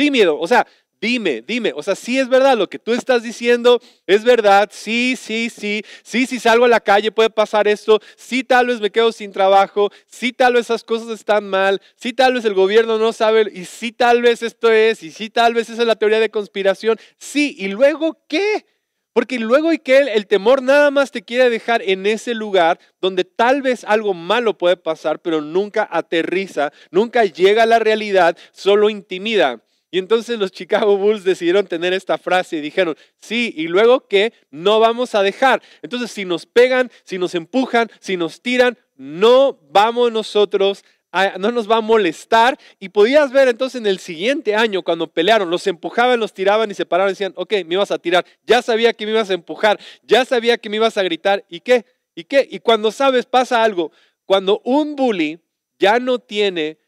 Sí, 0.00 0.10
miedo. 0.10 0.38
O 0.40 0.48
sea, 0.48 0.66
dime, 0.98 1.42
dime. 1.46 1.74
O 1.76 1.82
sea, 1.82 1.94
sí 1.94 2.18
es 2.18 2.26
verdad 2.26 2.56
lo 2.56 2.70
que 2.70 2.78
tú 2.78 2.94
estás 2.94 3.22
diciendo, 3.22 3.82
es 4.06 4.24
verdad. 4.24 4.70
Sí, 4.72 5.14
sí, 5.14 5.50
sí. 5.50 5.84
Sí, 6.02 6.24
si 6.24 6.40
salgo 6.40 6.64
a 6.64 6.68
la 6.68 6.80
calle 6.80 7.12
puede 7.12 7.28
pasar 7.28 7.68
esto. 7.68 8.00
Sí, 8.16 8.42
tal 8.42 8.68
vez 8.68 8.80
me 8.80 8.88
quedo 8.88 9.12
sin 9.12 9.30
trabajo. 9.30 9.90
Sí, 10.06 10.32
tal 10.32 10.54
vez 10.54 10.62
esas 10.62 10.84
cosas 10.84 11.10
están 11.10 11.46
mal. 11.50 11.82
Sí, 11.96 12.14
tal 12.14 12.32
vez 12.32 12.46
el 12.46 12.54
gobierno 12.54 12.96
no 12.96 13.12
sabe. 13.12 13.52
Y 13.52 13.66
sí, 13.66 13.92
tal 13.92 14.22
vez 14.22 14.42
esto 14.42 14.72
es. 14.72 15.02
Y 15.02 15.10
sí, 15.10 15.28
tal 15.28 15.52
vez 15.52 15.68
esa 15.68 15.82
es 15.82 15.86
la 15.86 15.96
teoría 15.96 16.18
de 16.18 16.30
conspiración. 16.30 16.98
Sí, 17.18 17.54
¿y 17.58 17.68
luego 17.68 18.24
qué? 18.26 18.64
Porque 19.12 19.38
luego 19.38 19.70
y 19.70 19.78
que 19.78 19.98
el, 19.98 20.26
temor 20.26 20.62
nada 20.62 20.90
más 20.90 21.10
te 21.10 21.20
quiere 21.20 21.50
dejar 21.50 21.82
en 21.82 22.06
ese 22.06 22.32
lugar 22.32 22.80
donde 23.02 23.24
tal 23.24 23.60
vez 23.60 23.84
algo 23.84 24.14
malo 24.14 24.56
puede 24.56 24.78
pasar, 24.78 25.20
pero 25.20 25.42
nunca 25.42 25.86
aterriza, 25.90 26.72
nunca 26.90 27.26
llega 27.26 27.64
a 27.64 27.66
la 27.66 27.80
realidad, 27.80 28.38
solo 28.52 28.88
intimida. 28.88 29.62
Y 29.90 29.98
entonces 29.98 30.38
los 30.38 30.52
Chicago 30.52 30.96
Bulls 30.96 31.24
decidieron 31.24 31.66
tener 31.66 31.92
esta 31.92 32.16
frase 32.18 32.56
y 32.56 32.60
dijeron, 32.60 32.96
sí, 33.16 33.52
y 33.56 33.68
luego 33.68 34.06
que 34.06 34.32
no 34.50 34.78
vamos 34.78 35.14
a 35.14 35.22
dejar. 35.22 35.62
Entonces 35.82 36.10
si 36.10 36.24
nos 36.24 36.46
pegan, 36.46 36.90
si 37.04 37.18
nos 37.18 37.34
empujan, 37.34 37.90
si 37.98 38.16
nos 38.16 38.40
tiran, 38.40 38.78
no 38.96 39.58
vamos 39.70 40.12
nosotros 40.12 40.84
no 41.38 41.50
nos 41.50 41.70
va 41.70 41.76
a 41.76 41.80
molestar. 41.80 42.58
Y 42.78 42.90
podías 42.90 43.32
ver 43.32 43.48
entonces 43.48 43.80
en 43.80 43.86
el 43.86 43.98
siguiente 43.98 44.54
año, 44.54 44.82
cuando 44.82 45.06
pelearon, 45.08 45.50
los 45.50 45.66
empujaban, 45.66 46.20
los 46.20 46.32
tiraban 46.32 46.70
y 46.70 46.74
se 46.74 46.86
paraban 46.86 47.10
y 47.10 47.12
decían, 47.12 47.32
ok, 47.36 47.52
me 47.66 47.74
ibas 47.74 47.90
a 47.90 47.98
tirar, 47.98 48.24
ya 48.46 48.62
sabía 48.62 48.92
que 48.92 49.06
me 49.06 49.12
ibas 49.12 49.30
a 49.30 49.34
empujar, 49.34 49.78
ya 50.02 50.24
sabía 50.24 50.58
que 50.58 50.70
me 50.70 50.76
ibas 50.76 50.96
a 50.96 51.02
gritar, 51.02 51.44
¿y 51.48 51.60
qué? 51.60 51.84
¿Y 52.14 52.24
qué? 52.24 52.46
Y 52.50 52.60
cuando 52.60 52.92
sabes, 52.92 53.26
pasa 53.26 53.62
algo, 53.62 53.92
cuando 54.26 54.60
un 54.64 54.96
bully 54.96 55.40
ya 55.78 55.98
no 55.98 56.18
tiene 56.18 56.78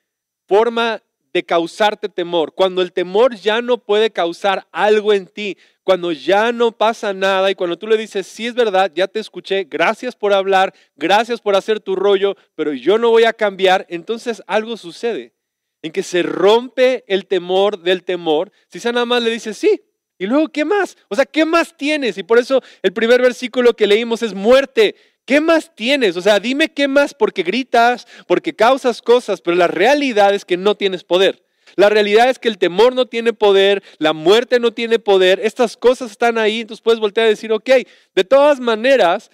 forma 0.47 1.03
de 1.33 1.43
causarte 1.45 2.09
temor, 2.09 2.55
cuando 2.55 2.83
el 2.83 2.93
temor 2.93 3.35
ya 3.35 3.63
no 3.63 3.79
puede 3.79 4.11
causar 4.11 4.67
algo 4.71 5.13
en 5.13 5.27
ti, 5.27 5.57
cuando 5.83 6.13
ya 6.13 6.53
no 6.53 6.73
pasa 6.73 7.13
nada 7.13 7.51
y 7.51 7.55
cuando 7.55 7.79
tú 7.79 7.87
le 7.87 7.97
dices, 7.97 8.27
sí 8.27 8.47
es 8.47 8.55
verdad, 8.55 8.93
ya 8.95 9.09
te 9.09 9.21
escuché, 9.21 9.65
gracias 9.65 10.15
por 10.15 10.33
hablar, 10.33 10.75
gracias 10.97 11.41
por 11.41 11.57
hacer 11.57 11.81
tu 11.81 11.97
rollo, 11.97 12.37
pero 12.55 12.73
yo 12.73 12.99
no 12.99 13.11
voy 13.11 13.25
a 13.25 13.33
cambiar, 13.33 13.87
entonces 13.89 14.43
algo 14.47 14.77
sucede 14.77 15.33
en 15.83 15.91
que 15.91 16.03
se 16.03 16.23
rompe 16.23 17.05
el 17.09 17.27
temor 17.27 17.79
del 17.79 18.05
temor. 18.05 18.53
Si 18.69 18.79
sea 18.79 18.93
nada 18.93 19.05
más 19.05 19.23
le 19.23 19.31
dices, 19.31 19.59
sí, 19.59 19.83
y 20.23 20.27
luego, 20.27 20.47
¿qué 20.49 20.65
más? 20.65 20.97
O 21.09 21.17
sea, 21.17 21.25
¿qué 21.25 21.45
más 21.45 21.77
tienes? 21.77 22.17
Y 22.17 22.23
por 22.23 22.39
eso 22.39 22.63
el 22.83 22.93
primer 22.93 23.21
versículo 23.21 23.75
que 23.75 23.89
leímos 23.89 24.23
es 24.23 24.35
muerte. 24.35 24.95
¿Qué 25.25 25.41
más 25.41 25.75
tienes? 25.75 26.17
O 26.17 26.23
sea, 26.23 26.41
dime 26.41 26.69
qué 26.69 26.89
más 26.89 27.15
porque 27.15 27.43
gritas, 27.43 28.07
porque 28.27 28.55
causas 28.55 29.03
cosas, 29.03 29.41
pero 29.41 29.57
la 29.57 29.69
realidad 29.69 30.35
es 30.35 30.45
que 30.45 30.57
no 30.57 30.75
tienes 30.75 31.05
poder. 31.05 31.45
La 31.77 31.89
realidad 31.89 32.29
es 32.29 32.39
que 32.39 32.49
el 32.49 32.59
temor 32.59 32.95
no 32.95 33.07
tiene 33.07 33.33
poder, 33.33 33.83
la 33.99 34.13
muerte 34.13 34.61
no 34.61 34.73
tiene 34.73 34.99
poder, 34.99 35.41
estas 35.41 35.77
cosas 35.77 36.11
están 36.11 36.37
ahí, 36.39 36.61
entonces 36.61 36.83
puedes 36.83 37.01
voltear 37.01 37.27
a 37.27 37.31
decir, 37.31 37.53
ok, 37.53 37.71
de 38.15 38.25
todas 38.25 38.61
maneras, 38.61 39.31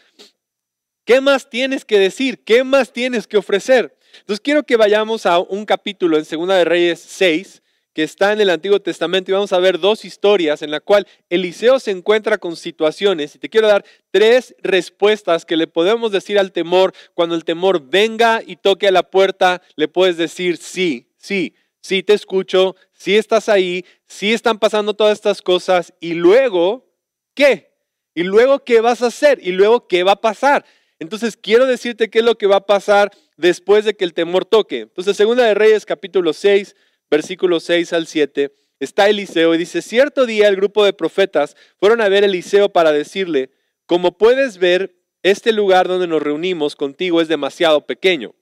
¿qué 1.05 1.21
más 1.21 1.51
tienes 1.51 1.85
que 1.85 1.99
decir? 1.99 2.45
¿Qué 2.45 2.63
más 2.63 2.93
tienes 2.93 3.27
que 3.27 3.39
ofrecer? 3.39 3.97
Entonces 4.21 4.41
quiero 4.41 4.63
que 4.63 4.77
vayamos 4.77 5.27
a 5.27 5.39
un 5.39 5.65
capítulo 5.65 6.17
en 6.17 6.25
Segunda 6.25 6.57
de 6.57 6.65
Reyes 6.65 7.01
6, 7.01 7.63
que 7.93 8.03
está 8.03 8.33
en 8.33 8.41
el 8.41 8.51
Antiguo 8.51 8.81
Testamento 8.81 9.31
y 9.31 9.35
vamos 9.35 9.53
a 9.53 9.59
ver 9.59 9.79
dos 9.79 10.05
historias 10.05 10.63
en 10.63 10.71
la 10.71 10.81
cual 10.81 11.07
Eliseo 11.31 11.81
se 11.81 11.91
encuentra 11.91 12.39
con 12.39 12.57
situaciones 12.57 13.35
y 13.35 13.39
te 13.39 13.49
quiero 13.49 13.69
dar 13.69 13.85
tres 14.11 14.55
respuestas 14.63 15.45
que 15.45 15.57
le 15.57 15.67
podemos 15.67 16.13
decir 16.13 16.39
al 16.39 16.53
temor 16.53 16.95
cuando 17.15 17.35
el 17.35 17.45
temor 17.45 17.89
venga 17.89 18.43
y 18.47 18.57
toque 18.57 18.89
a 18.89 18.93
la 18.93 19.03
puerta, 19.03 19.63
le 19.77 19.89
puedes 19.89 20.17
decir 20.17 20.59
sí, 20.59 21.09
sí, 21.17 21.55
sí 21.81 22.03
te 22.03 22.15
escucho, 22.15 22.77
sí 22.93 23.17
estás 23.17 23.49
ahí, 23.49 23.85
sí 24.07 24.33
están 24.33 24.59
pasando 24.59 24.95
todas 24.95 25.15
estas 25.15 25.43
cosas 25.43 25.93
y 26.01 26.15
luego, 26.15 26.87
¿qué? 27.35 27.69
Y 28.15 28.25
luego, 28.25 28.65
¿qué 28.65 28.81
vas 28.81 29.03
a 29.03 29.07
hacer? 29.07 29.39
Y 29.43 29.53
luego, 29.53 29.87
¿qué 29.87 30.03
va 30.03 30.13
a 30.13 30.21
pasar? 30.21 30.65
Entonces, 30.99 31.37
quiero 31.37 31.67
decirte 31.67 32.11
qué 32.11 32.19
es 32.19 32.25
lo 32.25 32.37
que 32.37 32.49
va 32.49 32.57
a 32.57 32.67
pasar 32.67 33.13
después 33.37 33.85
de 33.85 33.95
que 33.95 34.05
el 34.05 34.15
temor 34.15 34.45
toque. 34.45 34.81
Entonces, 34.81 35.17
Segunda 35.17 35.45
de 35.45 35.55
Reyes, 35.55 35.87
capítulo 35.87 36.33
6, 36.33 36.75
versículos 37.11 37.65
6 37.65 37.93
al 37.93 38.07
7, 38.07 38.53
está 38.81 39.09
Eliseo 39.09 39.55
y 39.55 39.59
dice, 39.59 39.83
cierto 39.83 40.27
día 40.27 40.49
el 40.49 40.57
grupo 40.57 40.85
de 40.85 40.93
profetas 40.93 41.57
fueron 41.79 42.01
a 42.01 42.09
ver 42.09 42.25
a 42.25 42.27
Eliseo 42.27 42.69
para 42.69 42.93
decirle, 42.93 43.51
como 43.87 44.17
puedes 44.17 44.59
ver, 44.59 44.95
este 45.23 45.53
lugar 45.53 45.89
donde 45.89 46.07
nos 46.07 46.23
reunimos 46.23 46.77
contigo 46.77 47.21
es 47.21 47.29
demasiado 47.29 47.87
pequeño. 47.87 48.35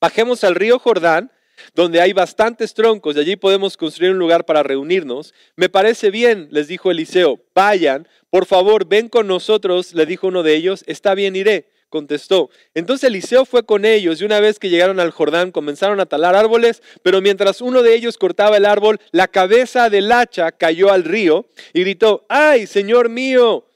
Bajemos 0.00 0.42
al 0.42 0.54
río 0.54 0.78
Jordán, 0.78 1.30
donde 1.74 2.00
hay 2.00 2.12
bastantes 2.12 2.74
troncos 2.74 3.16
y 3.16 3.20
allí 3.20 3.36
podemos 3.36 3.76
construir 3.76 4.12
un 4.12 4.18
lugar 4.18 4.46
para 4.46 4.62
reunirnos. 4.62 5.34
Me 5.54 5.68
parece 5.68 6.10
bien, 6.10 6.48
les 6.50 6.66
dijo 6.66 6.90
Eliseo, 6.90 7.40
vayan, 7.54 8.08
por 8.30 8.46
favor, 8.46 8.86
ven 8.86 9.08
con 9.08 9.26
nosotros, 9.26 9.94
le 9.94 10.06
dijo 10.06 10.28
uno 10.28 10.42
de 10.42 10.54
ellos, 10.54 10.82
está 10.86 11.14
bien, 11.14 11.36
iré 11.36 11.71
contestó. 11.92 12.50
Entonces 12.74 13.08
Eliseo 13.08 13.44
fue 13.44 13.64
con 13.64 13.84
ellos 13.84 14.20
y 14.20 14.24
una 14.24 14.40
vez 14.40 14.58
que 14.58 14.70
llegaron 14.70 14.98
al 14.98 15.10
Jordán 15.10 15.52
comenzaron 15.52 16.00
a 16.00 16.06
talar 16.06 16.34
árboles, 16.34 16.82
pero 17.02 17.20
mientras 17.20 17.60
uno 17.60 17.82
de 17.82 17.94
ellos 17.94 18.18
cortaba 18.18 18.56
el 18.56 18.64
árbol, 18.64 18.98
la 19.12 19.28
cabeza 19.28 19.90
del 19.90 20.10
hacha 20.10 20.50
cayó 20.50 20.90
al 20.90 21.04
río 21.04 21.46
y 21.72 21.82
gritó, 21.82 22.24
¡ay, 22.28 22.66
Señor 22.66 23.10
mío! 23.10 23.66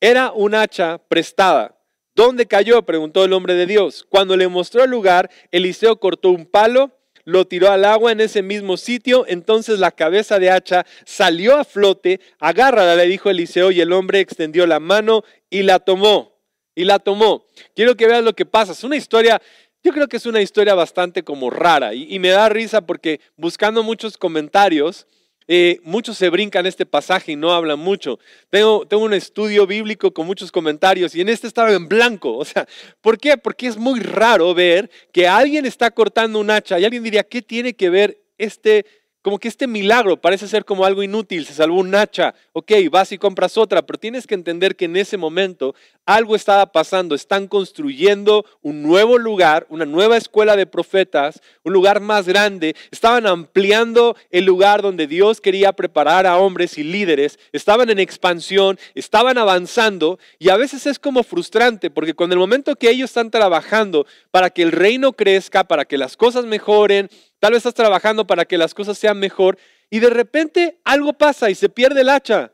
Era 0.00 0.32
un 0.32 0.54
hacha 0.54 0.98
prestada. 1.08 1.78
¿Dónde 2.14 2.46
cayó? 2.46 2.82
preguntó 2.82 3.24
el 3.24 3.32
hombre 3.32 3.54
de 3.54 3.66
Dios. 3.66 4.04
Cuando 4.08 4.36
le 4.36 4.48
mostró 4.48 4.84
el 4.84 4.90
lugar, 4.90 5.30
Eliseo 5.50 5.96
cortó 5.96 6.28
un 6.28 6.44
palo, 6.44 6.90
lo 7.24 7.46
tiró 7.46 7.70
al 7.70 7.86
agua 7.86 8.12
en 8.12 8.20
ese 8.20 8.42
mismo 8.42 8.76
sitio, 8.76 9.24
entonces 9.28 9.78
la 9.78 9.92
cabeza 9.92 10.38
de 10.38 10.50
hacha 10.50 10.84
salió 11.06 11.56
a 11.56 11.64
flote, 11.64 12.20
agárrala, 12.38 12.96
le 12.96 13.06
dijo 13.06 13.30
Eliseo, 13.30 13.70
y 13.70 13.80
el 13.80 13.92
hombre 13.92 14.20
extendió 14.20 14.66
la 14.66 14.80
mano 14.80 15.24
y 15.48 15.62
la 15.62 15.78
tomó 15.78 16.31
y 16.74 16.84
la 16.84 16.98
tomó. 16.98 17.44
Quiero 17.74 17.96
que 17.96 18.06
veas 18.06 18.24
lo 18.24 18.34
que 18.34 18.46
pasa. 18.46 18.72
Es 18.72 18.84
una 18.84 18.96
historia, 18.96 19.40
yo 19.82 19.92
creo 19.92 20.08
que 20.08 20.16
es 20.16 20.26
una 20.26 20.40
historia 20.40 20.74
bastante 20.74 21.22
como 21.22 21.50
rara 21.50 21.94
y, 21.94 22.18
me 22.18 22.28
da 22.28 22.48
risa 22.48 22.80
porque 22.80 23.20
buscando 23.36 23.82
muchos 23.82 24.16
comentarios, 24.16 25.06
eh, 25.48 25.80
muchos 25.82 26.16
se 26.16 26.30
brincan 26.30 26.66
este 26.66 26.86
pasaje 26.86 27.32
y 27.32 27.36
no 27.36 27.52
hablan 27.52 27.78
mucho. 27.78 28.18
Tengo, 28.48 28.86
tengo 28.86 29.04
un 29.04 29.12
estudio 29.12 29.66
bíblico 29.66 30.12
con 30.12 30.26
muchos 30.26 30.52
comentarios 30.52 31.14
y 31.14 31.20
en 31.20 31.28
este 31.28 31.46
estaba 31.46 31.72
en 31.72 31.88
blanco. 31.88 32.36
O 32.36 32.44
sea, 32.44 32.66
¿por 33.00 33.18
qué? 33.18 33.36
Porque 33.36 33.66
es 33.66 33.76
muy 33.76 34.00
raro 34.00 34.54
ver 34.54 34.90
que 35.12 35.26
alguien 35.26 35.66
está 35.66 35.90
cortando 35.90 36.38
un 36.38 36.50
hacha 36.50 36.78
y 36.78 36.84
alguien 36.84 37.02
diría, 37.02 37.24
¿qué 37.24 37.42
tiene 37.42 37.74
que 37.74 37.90
ver 37.90 38.18
este 38.38 38.86
como 39.22 39.38
que 39.38 39.48
este 39.48 39.68
milagro 39.68 40.20
parece 40.20 40.48
ser 40.48 40.64
como 40.64 40.84
algo 40.84 41.02
inútil, 41.02 41.46
se 41.46 41.54
salvó 41.54 41.78
un 41.78 41.94
hacha, 41.94 42.34
ok, 42.52 42.72
vas 42.90 43.12
y 43.12 43.18
compras 43.18 43.56
otra, 43.56 43.82
pero 43.82 43.98
tienes 43.98 44.26
que 44.26 44.34
entender 44.34 44.74
que 44.74 44.86
en 44.86 44.96
ese 44.96 45.16
momento 45.16 45.74
algo 46.04 46.34
estaba 46.34 46.66
pasando, 46.66 47.14
están 47.14 47.46
construyendo 47.46 48.44
un 48.62 48.82
nuevo 48.82 49.18
lugar, 49.18 49.66
una 49.70 49.86
nueva 49.86 50.16
escuela 50.16 50.56
de 50.56 50.66
profetas, 50.66 51.40
un 51.62 51.72
lugar 51.72 52.00
más 52.00 52.26
grande, 52.26 52.74
estaban 52.90 53.26
ampliando 53.26 54.16
el 54.30 54.44
lugar 54.44 54.82
donde 54.82 55.06
Dios 55.06 55.40
quería 55.40 55.72
preparar 55.72 56.26
a 56.26 56.38
hombres 56.38 56.76
y 56.76 56.82
líderes, 56.82 57.38
estaban 57.52 57.90
en 57.90 58.00
expansión, 58.00 58.78
estaban 58.96 59.38
avanzando 59.38 60.18
y 60.40 60.48
a 60.48 60.56
veces 60.56 60.86
es 60.86 60.98
como 60.98 61.22
frustrante 61.22 61.90
porque 61.90 62.14
con 62.14 62.32
el 62.32 62.38
momento 62.38 62.74
que 62.74 62.90
ellos 62.90 63.10
están 63.10 63.30
trabajando 63.30 64.06
para 64.32 64.50
que 64.50 64.62
el 64.62 64.72
reino 64.72 65.12
crezca, 65.12 65.64
para 65.64 65.84
que 65.84 65.98
las 65.98 66.16
cosas 66.16 66.44
mejoren, 66.44 67.08
Tal 67.42 67.54
vez 67.54 67.58
estás 67.58 67.74
trabajando 67.74 68.24
para 68.24 68.44
que 68.44 68.56
las 68.56 68.72
cosas 68.72 68.96
sean 68.96 69.18
mejor 69.18 69.58
y 69.90 69.98
de 69.98 70.10
repente 70.10 70.78
algo 70.84 71.12
pasa 71.12 71.50
y 71.50 71.56
se 71.56 71.68
pierde 71.68 72.02
el 72.02 72.08
hacha. 72.08 72.52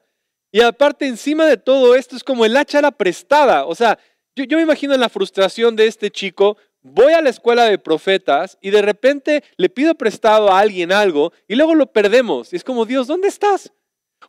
Y 0.50 0.62
aparte, 0.62 1.06
encima 1.06 1.44
de 1.44 1.58
todo 1.58 1.94
esto, 1.94 2.16
es 2.16 2.24
como 2.24 2.46
el 2.46 2.56
hacha 2.56 2.78
era 2.78 2.90
prestada. 2.90 3.66
O 3.66 3.74
sea, 3.74 3.98
yo, 4.34 4.56
me 4.56 4.62
imagino 4.62 4.96
la 4.96 5.10
frustración 5.10 5.76
de 5.76 5.88
este 5.88 6.10
chico. 6.10 6.56
Voy 6.80 7.12
a 7.12 7.20
la 7.20 7.28
escuela 7.28 7.64
de 7.64 7.76
profetas 7.76 8.56
y 8.62 8.70
de 8.70 8.80
repente 8.80 9.44
le 9.58 9.68
pido 9.68 9.94
prestado 9.94 10.50
a 10.50 10.58
alguien 10.58 10.90
algo 10.90 11.34
y 11.46 11.56
luego 11.56 11.74
lo 11.74 11.92
perdemos. 11.92 12.54
Y 12.54 12.56
es 12.56 12.64
como, 12.64 12.86
Dios, 12.86 13.08
¿dónde 13.08 13.28
estás? 13.28 13.70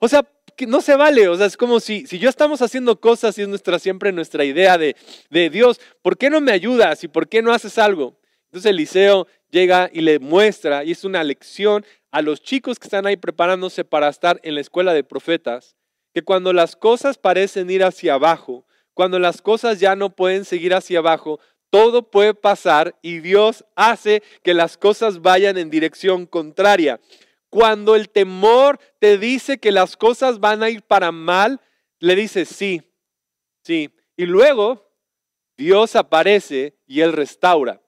O 0.02 0.10
sea, 0.10 0.28
que 0.58 0.68
no 0.68 0.82
se 0.82 0.98
vale. 0.98 1.30
O 1.30 1.38
sea, 1.38 1.46
es 1.46 1.56
como 1.56 1.80
si, 1.80 2.06
si 2.06 2.20
yo 2.20 2.30
estamos 2.30 2.62
haciendo 2.62 3.00
cosas 3.00 3.38
y 3.38 3.44
es 3.44 3.48
nuestra, 3.48 3.80
siempre 3.80 4.12
nuestra 4.12 4.44
idea 4.44 4.78
de, 4.78 4.98
de 5.30 5.50
Dios, 5.50 5.80
¿por 6.02 6.18
qué 6.18 6.30
no 6.30 6.42
me 6.42 6.52
ayudas 6.52 7.02
y 7.06 7.08
por 7.08 7.30
qué 7.30 7.42
no 7.42 7.54
haces 7.54 7.78
algo? 7.78 8.20
Entonces 8.50 8.72
Eliseo 8.72 9.28
llega 9.52 9.90
y 9.94 10.02
le 10.02 10.18
muestra, 10.20 10.84
y 10.84 10.92
es 10.92 11.04
una 11.04 11.24
lección 11.24 11.86
a 12.12 12.22
los 12.24 12.42
chicos 12.42 12.80
que 12.80 12.88
están 12.88 13.06
ahí 13.06 13.16
preparándose 13.16 13.86
para 13.86 14.10
estar 14.10 14.40
en 14.44 14.56
la 14.56 14.62
escuela 14.62 14.94
de 14.94 15.04
profetas, 15.04 15.76
que 16.14 16.24
cuando 16.24 16.52
las 16.52 16.76
cosas 16.76 17.20
parecen 17.20 17.70
ir 17.70 17.84
hacia 17.84 18.16
abajo, 18.16 18.66
cuando 18.96 19.20
las 19.20 19.42
cosas 19.42 19.80
ya 19.80 19.96
no 19.96 20.10
pueden 20.10 20.46
seguir 20.46 20.74
hacia 20.74 21.00
abajo, 21.00 21.40
todo 21.70 22.10
puede 22.10 22.34
pasar 22.34 22.96
y 23.04 23.20
Dios 23.20 23.64
hace 23.76 24.24
que 24.44 24.56
las 24.56 24.78
cosas 24.78 25.22
vayan 25.22 25.58
en 25.58 25.70
dirección 25.70 26.26
contraria. 26.26 27.00
Cuando 27.50 27.96
el 27.96 28.10
temor 28.10 28.80
te 29.00 29.18
dice 29.18 29.60
que 29.60 29.72
las 29.72 29.96
cosas 29.96 30.40
van 30.40 30.64
a 30.64 30.70
ir 30.70 30.82
para 30.82 31.12
mal, 31.12 31.62
le 32.00 32.16
dices 32.16 32.50
sí, 32.50 32.82
sí. 33.64 33.92
Y 34.18 34.26
luego 34.26 34.92
Dios 35.58 35.96
aparece 35.96 36.76
y 36.88 37.02
Él 37.02 37.14
restaura. 37.14 37.82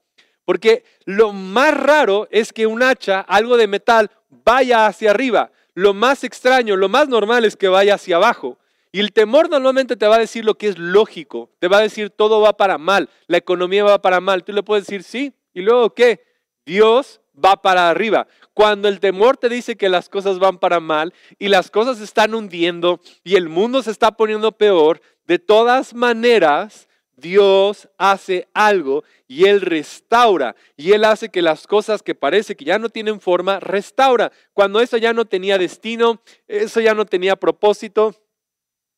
Porque 0.51 0.83
lo 1.05 1.31
más 1.31 1.73
raro 1.73 2.27
es 2.29 2.51
que 2.51 2.67
un 2.67 2.83
hacha, 2.83 3.21
algo 3.21 3.55
de 3.55 3.67
metal, 3.67 4.11
vaya 4.43 4.85
hacia 4.85 5.11
arriba. 5.11 5.49
Lo 5.75 5.93
más 5.93 6.25
extraño, 6.25 6.75
lo 6.75 6.89
más 6.89 7.07
normal 7.07 7.45
es 7.45 7.55
que 7.55 7.69
vaya 7.69 7.93
hacia 7.93 8.17
abajo. 8.17 8.57
Y 8.91 8.99
el 8.99 9.13
temor 9.13 9.49
normalmente 9.49 9.95
te 9.95 10.07
va 10.07 10.17
a 10.17 10.19
decir 10.19 10.43
lo 10.43 10.55
que 10.55 10.67
es 10.67 10.77
lógico. 10.77 11.49
Te 11.59 11.69
va 11.69 11.77
a 11.77 11.81
decir 11.81 12.09
todo 12.09 12.41
va 12.41 12.57
para 12.57 12.77
mal, 12.77 13.07
la 13.27 13.37
economía 13.37 13.85
va 13.85 14.01
para 14.01 14.19
mal. 14.19 14.43
Tú 14.43 14.51
le 14.51 14.61
puedes 14.61 14.85
decir 14.87 15.03
sí. 15.03 15.33
¿Y 15.53 15.61
luego 15.61 15.93
qué? 15.93 16.21
Dios 16.65 17.21
va 17.33 17.55
para 17.55 17.89
arriba. 17.89 18.27
Cuando 18.53 18.89
el 18.89 18.99
temor 18.99 19.37
te 19.37 19.47
dice 19.47 19.77
que 19.77 19.87
las 19.87 20.09
cosas 20.09 20.37
van 20.37 20.57
para 20.57 20.81
mal 20.81 21.13
y 21.39 21.47
las 21.47 21.71
cosas 21.71 21.99
se 21.99 22.03
están 22.03 22.35
hundiendo 22.35 22.99
y 23.23 23.35
el 23.35 23.47
mundo 23.47 23.81
se 23.83 23.91
está 23.91 24.11
poniendo 24.11 24.51
peor, 24.51 25.01
de 25.27 25.39
todas 25.39 25.93
maneras 25.93 26.89
Dios 27.21 27.87
hace 27.97 28.49
algo 28.53 29.03
y 29.27 29.45
Él 29.45 29.61
restaura. 29.61 30.55
Y 30.75 30.91
Él 30.91 31.05
hace 31.05 31.29
que 31.29 31.41
las 31.41 31.67
cosas 31.67 32.03
que 32.03 32.15
parece 32.15 32.55
que 32.55 32.65
ya 32.65 32.79
no 32.79 32.89
tienen 32.89 33.21
forma, 33.21 33.59
restaura. 33.59 34.31
Cuando 34.53 34.81
eso 34.81 34.97
ya 34.97 35.13
no 35.13 35.25
tenía 35.25 35.57
destino, 35.57 36.21
eso 36.47 36.81
ya 36.81 36.93
no 36.93 37.05
tenía 37.05 37.35
propósito, 37.35 38.15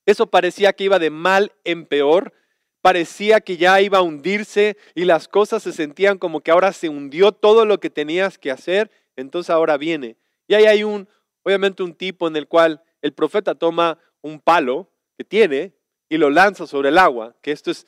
eso 0.05 0.27
parecía 0.27 0.73
que 0.73 0.85
iba 0.85 0.99
de 0.99 1.09
mal 1.09 1.51
en 1.63 1.85
peor, 1.85 2.33
parecía 2.81 3.39
que 3.39 3.57
ya 3.57 3.79
iba 3.79 3.99
a 3.99 4.01
hundirse 4.01 4.77
y 4.95 5.05
las 5.05 5.27
cosas 5.27 5.63
se 5.63 5.71
sentían 5.71 6.17
como 6.17 6.41
que 6.41 6.51
ahora 6.51 6.73
se 6.73 6.89
hundió 6.89 7.31
todo 7.31 7.65
lo 7.65 7.79
que 7.79 7.89
tenías 7.89 8.37
que 8.37 8.51
hacer, 8.51 8.91
entonces 9.15 9.49
ahora 9.49 9.77
viene. 9.77 10.17
Y 10.47 10.55
ahí 10.55 10.65
hay 10.65 10.83
un, 10.83 11.07
obviamente 11.43 11.83
un 11.83 11.93
tipo 11.93 12.27
en 12.27 12.35
el 12.35 12.47
cual 12.47 12.83
el 13.01 13.13
profeta 13.13 13.55
toma 13.55 13.99
un 14.21 14.39
palo 14.39 14.89
que 15.17 15.23
tiene 15.23 15.73
y 16.09 16.17
lo 16.17 16.29
lanza 16.29 16.67
sobre 16.67 16.89
el 16.89 16.97
agua, 16.97 17.35
que 17.41 17.51
esto 17.51 17.71
es 17.71 17.87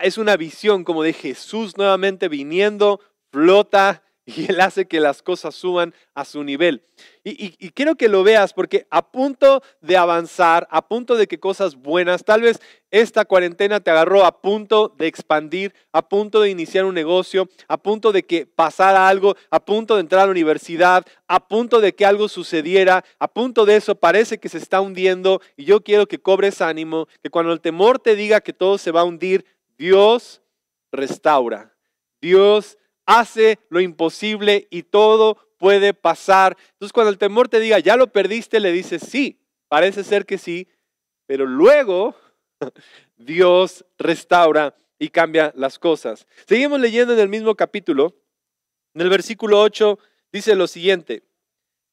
es 0.00 0.18
una 0.18 0.36
visión 0.36 0.84
como 0.84 1.02
de 1.02 1.12
Jesús 1.12 1.76
nuevamente 1.76 2.28
viniendo, 2.28 3.00
flota 3.30 4.02
y 4.26 4.46
Él 4.50 4.60
hace 4.60 4.86
que 4.86 5.00
las 5.00 5.22
cosas 5.22 5.54
suban 5.54 5.94
a 6.14 6.24
su 6.24 6.42
nivel. 6.42 6.82
Y, 7.22 7.50
quiero 7.70 7.96
que 7.96 8.08
lo 8.08 8.22
veas 8.22 8.52
porque 8.52 8.86
a 8.88 9.10
punto 9.10 9.62
de 9.80 9.96
avanzar, 9.96 10.66
a 10.70 10.86
punto 10.86 11.16
de 11.16 11.26
que 11.26 11.40
cosas 11.40 11.74
buenas, 11.74 12.24
tal 12.24 12.42
vez 12.42 12.60
esta 12.90 13.24
cuarentena 13.24 13.80
te 13.80 13.90
agarró 13.90 14.24
a 14.24 14.40
punto 14.40 14.94
de 14.96 15.08
expandir, 15.08 15.74
a 15.92 16.08
punto 16.08 16.40
de 16.40 16.50
iniciar 16.50 16.84
un 16.84 16.94
negocio, 16.94 17.48
a 17.66 17.76
punto 17.76 18.12
de 18.12 18.24
que 18.24 18.46
pasara 18.46 19.08
algo, 19.08 19.36
a 19.50 19.64
punto 19.64 19.96
de 19.96 20.02
entrar 20.02 20.22
a 20.22 20.26
la 20.26 20.30
universidad, 20.30 21.04
a 21.26 21.48
punto 21.48 21.80
de 21.80 21.94
que 21.94 22.06
algo 22.06 22.28
sucediera, 22.28 23.04
a 23.18 23.28
punto 23.28 23.66
de 23.66 23.76
eso 23.76 23.96
parece 23.96 24.38
que 24.38 24.48
se 24.48 24.58
está 24.58 24.80
hundiendo 24.80 25.40
y 25.56 25.64
yo 25.64 25.82
quiero 25.82 26.06
que 26.06 26.20
cobres 26.20 26.62
ánimo, 26.62 27.08
que 27.22 27.30
cuando 27.30 27.52
el 27.52 27.60
temor 27.60 27.98
te 27.98 28.14
diga 28.14 28.40
que 28.40 28.52
todo 28.52 28.78
se 28.78 28.92
va 28.92 29.00
a 29.00 29.04
hundir, 29.04 29.44
Dios 29.78 30.42
restaura. 30.92 31.74
Dios 32.20 32.78
hace 33.04 33.58
lo 33.68 33.80
imposible 33.80 34.66
y 34.70 34.82
todo 34.82 35.36
puede 35.58 35.94
pasar. 35.94 36.56
Entonces 36.72 36.92
cuando 36.92 37.10
el 37.10 37.18
temor 37.18 37.48
te 37.48 37.60
diga, 37.60 37.78
ya 37.78 37.96
lo 37.96 38.08
perdiste, 38.08 38.60
le 38.60 38.72
dices, 38.72 39.02
sí, 39.02 39.40
parece 39.68 40.04
ser 40.04 40.26
que 40.26 40.38
sí, 40.38 40.68
pero 41.26 41.46
luego 41.46 42.14
Dios 43.16 43.84
restaura 43.98 44.74
y 44.98 45.08
cambia 45.08 45.52
las 45.56 45.78
cosas. 45.78 46.26
Seguimos 46.46 46.80
leyendo 46.80 47.12
en 47.12 47.20
el 47.20 47.28
mismo 47.28 47.54
capítulo. 47.54 48.14
En 48.94 49.02
el 49.02 49.10
versículo 49.10 49.60
8 49.60 49.98
dice 50.32 50.54
lo 50.54 50.66
siguiente. 50.66 51.22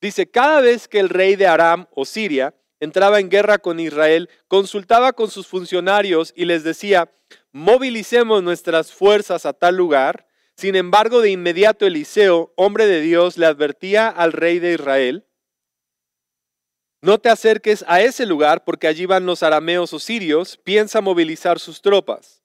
Dice, 0.01 0.29
cada 0.29 0.61
vez 0.61 0.87
que 0.87 0.99
el 0.99 1.09
rey 1.09 1.35
de 1.35 1.47
Aram 1.47 1.87
o 1.91 2.05
Siria 2.05 2.53
entraba 2.79 3.21
en 3.21 3.29
guerra 3.29 3.57
con 3.57 3.79
Israel, 3.79 4.29
consultaba 4.49 5.13
con 5.13 5.29
sus 5.29 5.47
funcionarios 5.47 6.33
y 6.35 6.43
les 6.43 6.63
decía, 6.63 7.09
movilicemos 7.53 8.43
nuestras 8.43 8.91
fuerzas 8.91 9.45
a 9.45 9.53
tal 9.53 9.77
lugar 9.77 10.27
sin 10.55 10.75
embargo, 10.75 11.21
de 11.21 11.31
inmediato 11.31 11.85
Eliseo, 11.85 12.53
hombre 12.55 12.85
de 12.85 13.01
Dios, 13.01 13.37
le 13.37 13.45
advertía 13.45 14.07
al 14.07 14.33
rey 14.33 14.59
de 14.59 14.73
Israel, 14.73 15.25
no 17.01 17.19
te 17.19 17.29
acerques 17.29 17.83
a 17.87 18.01
ese 18.01 18.25
lugar 18.25 18.63
porque 18.63 18.87
allí 18.87 19.05
van 19.05 19.25
los 19.25 19.43
arameos 19.43 19.91
o 19.93 19.99
sirios, 19.99 20.57
piensa 20.57 21.01
movilizar 21.01 21.59
sus 21.59 21.81
tropas. 21.81 22.41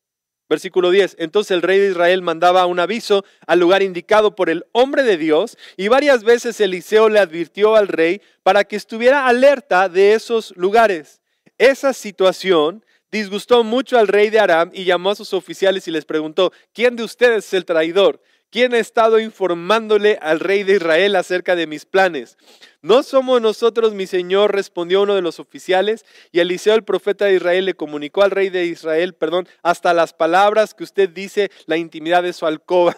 Versículo 0.48 0.90
10. 0.90 1.16
Entonces 1.20 1.52
el 1.52 1.62
rey 1.62 1.78
de 1.78 1.90
Israel 1.90 2.22
mandaba 2.22 2.66
un 2.66 2.80
aviso 2.80 3.24
al 3.46 3.60
lugar 3.60 3.82
indicado 3.82 4.34
por 4.34 4.50
el 4.50 4.66
hombre 4.72 5.04
de 5.04 5.16
Dios 5.16 5.56
y 5.76 5.86
varias 5.86 6.24
veces 6.24 6.60
Eliseo 6.60 7.08
le 7.08 7.20
advirtió 7.20 7.76
al 7.76 7.86
rey 7.86 8.20
para 8.42 8.64
que 8.64 8.74
estuviera 8.74 9.28
alerta 9.28 9.88
de 9.88 10.14
esos 10.14 10.52
lugares. 10.56 11.20
Esa 11.58 11.92
situación 11.92 12.84
disgustó 13.10 13.64
mucho 13.64 13.98
al 13.98 14.08
rey 14.08 14.30
de 14.30 14.40
Aram 14.40 14.70
y 14.72 14.84
llamó 14.84 15.10
a 15.10 15.16
sus 15.16 15.32
oficiales 15.34 15.88
y 15.88 15.90
les 15.90 16.04
preguntó, 16.04 16.52
¿quién 16.72 16.96
de 16.96 17.04
ustedes 17.04 17.46
es 17.46 17.54
el 17.54 17.64
traidor? 17.64 18.20
¿Quién 18.50 18.72
ha 18.72 18.78
estado 18.78 19.20
informándole 19.20 20.18
al 20.22 20.40
rey 20.40 20.62
de 20.62 20.76
Israel 20.76 21.16
acerca 21.16 21.54
de 21.54 21.66
mis 21.66 21.84
planes? 21.84 22.38
¿No 22.80 23.02
somos 23.02 23.42
nosotros, 23.42 23.92
mi 23.92 24.06
señor? 24.06 24.54
respondió 24.54 25.02
uno 25.02 25.14
de 25.14 25.20
los 25.20 25.38
oficiales, 25.38 26.06
y 26.32 26.40
Eliseo, 26.40 26.74
el 26.74 26.82
profeta 26.82 27.26
de 27.26 27.34
Israel, 27.34 27.66
le 27.66 27.74
comunicó 27.74 28.22
al 28.22 28.30
rey 28.30 28.48
de 28.48 28.64
Israel, 28.64 29.12
perdón, 29.12 29.46
hasta 29.62 29.92
las 29.92 30.14
palabras 30.14 30.72
que 30.72 30.84
usted 30.84 31.10
dice, 31.10 31.50
la 31.66 31.76
intimidad 31.76 32.22
de 32.22 32.32
su 32.32 32.46
alcoba. 32.46 32.96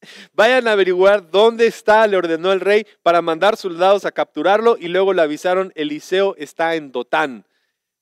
Vayan 0.34 0.68
a 0.68 0.72
averiguar 0.72 1.32
dónde 1.32 1.66
está, 1.66 2.06
le 2.06 2.16
ordenó 2.16 2.52
el 2.52 2.60
rey, 2.60 2.86
para 3.02 3.22
mandar 3.22 3.56
soldados 3.56 4.04
a 4.04 4.12
capturarlo, 4.12 4.76
y 4.78 4.86
luego 4.86 5.12
le 5.12 5.22
avisaron, 5.22 5.72
Eliseo 5.74 6.36
está 6.38 6.76
en 6.76 6.92
Dotán. 6.92 7.44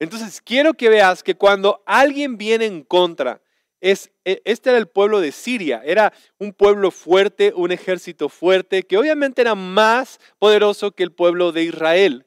Entonces, 0.04 0.42
quiero 0.42 0.74
que 0.74 0.90
veas 0.90 1.22
que 1.22 1.34
cuando 1.34 1.82
alguien 1.86 2.36
viene 2.36 2.66
en 2.66 2.82
contra, 2.82 3.40
es, 3.80 4.10
e, 4.24 4.42
este 4.44 4.68
era 4.68 4.78
el 4.78 4.86
pueblo 4.86 5.20
de 5.20 5.32
Siria, 5.32 5.80
era 5.82 6.12
un 6.38 6.52
pueblo 6.52 6.90
fuerte, 6.90 7.54
un 7.56 7.72
ejército 7.72 8.28
fuerte, 8.28 8.82
que 8.82 8.98
obviamente 8.98 9.40
era 9.40 9.54
más 9.54 10.20
poderoso 10.38 10.92
que 10.92 11.04
el 11.04 11.12
pueblo 11.12 11.52
de 11.52 11.62
Israel. 11.62 12.26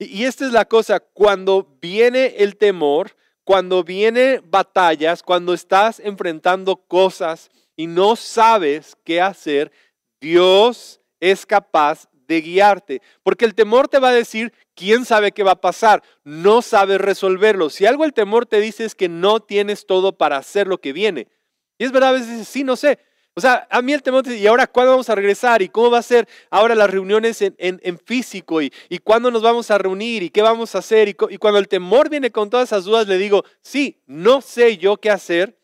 Y, 0.00 0.06
y 0.06 0.24
esta 0.24 0.44
es 0.44 0.52
la 0.52 0.64
cosa, 0.64 0.98
cuando 0.98 1.78
viene 1.80 2.34
el 2.38 2.56
temor, 2.56 3.16
cuando 3.44 3.84
viene 3.84 4.40
batallas, 4.44 5.22
cuando 5.22 5.54
estás 5.54 6.00
enfrentando 6.00 6.74
cosas 6.74 7.48
y 7.76 7.86
no 7.86 8.16
sabes 8.16 8.96
qué 9.04 9.20
hacer, 9.20 9.70
Dios 10.20 11.00
es 11.20 11.46
capaz 11.46 12.08
de 12.26 12.40
guiarte. 12.40 13.02
Porque 13.22 13.44
el 13.44 13.54
temor 13.54 13.88
te 13.88 13.98
va 13.98 14.10
a 14.10 14.14
decir, 14.14 14.52
¿quién 14.74 15.04
sabe 15.04 15.32
qué 15.32 15.42
va 15.42 15.52
a 15.52 15.60
pasar? 15.60 16.02
No 16.24 16.62
sabes 16.62 17.00
resolverlo. 17.00 17.70
Si 17.70 17.86
algo 17.86 18.04
el 18.04 18.12
temor 18.12 18.46
te 18.46 18.60
dice 18.60 18.84
es 18.84 18.94
que 18.94 19.08
no 19.08 19.40
tienes 19.40 19.86
todo 19.86 20.16
para 20.16 20.36
hacer 20.36 20.66
lo 20.66 20.80
que 20.80 20.92
viene. 20.92 21.28
Y 21.78 21.84
es 21.84 21.92
verdad, 21.92 22.10
a 22.10 22.12
veces 22.12 22.30
dices, 22.30 22.48
sí, 22.48 22.64
no 22.64 22.76
sé. 22.76 22.98
O 23.36 23.40
sea, 23.40 23.66
a 23.68 23.82
mí 23.82 23.92
el 23.92 24.02
temor 24.02 24.22
te 24.22 24.30
dice, 24.30 24.42
¿y 24.44 24.46
ahora 24.46 24.68
cuándo 24.68 24.92
vamos 24.92 25.10
a 25.10 25.14
regresar? 25.16 25.60
¿Y 25.60 25.68
cómo 25.68 25.90
va 25.90 25.98
a 25.98 26.02
ser 26.02 26.28
ahora 26.50 26.76
las 26.76 26.88
reuniones 26.88 27.42
en, 27.42 27.98
físico? 27.98 28.62
¿Y, 28.62 28.72
¿Y 28.88 28.98
cuándo 28.98 29.30
nos 29.32 29.42
vamos 29.42 29.72
a 29.72 29.78
reunir? 29.78 30.22
¿Y 30.22 30.30
qué 30.30 30.40
vamos 30.40 30.74
a 30.74 30.78
hacer? 30.78 31.08
Y, 31.08 31.16
y 31.30 31.38
cuando 31.38 31.58
el 31.58 31.66
temor 31.66 32.08
viene 32.08 32.30
con 32.30 32.48
todas 32.48 32.68
esas 32.68 32.84
dudas, 32.84 33.08
le 33.08 33.18
digo, 33.18 33.44
sí, 33.60 34.00
no 34.06 34.40
sé 34.40 34.76
yo 34.76 34.98
qué 34.98 35.10
hacer, 35.10 35.58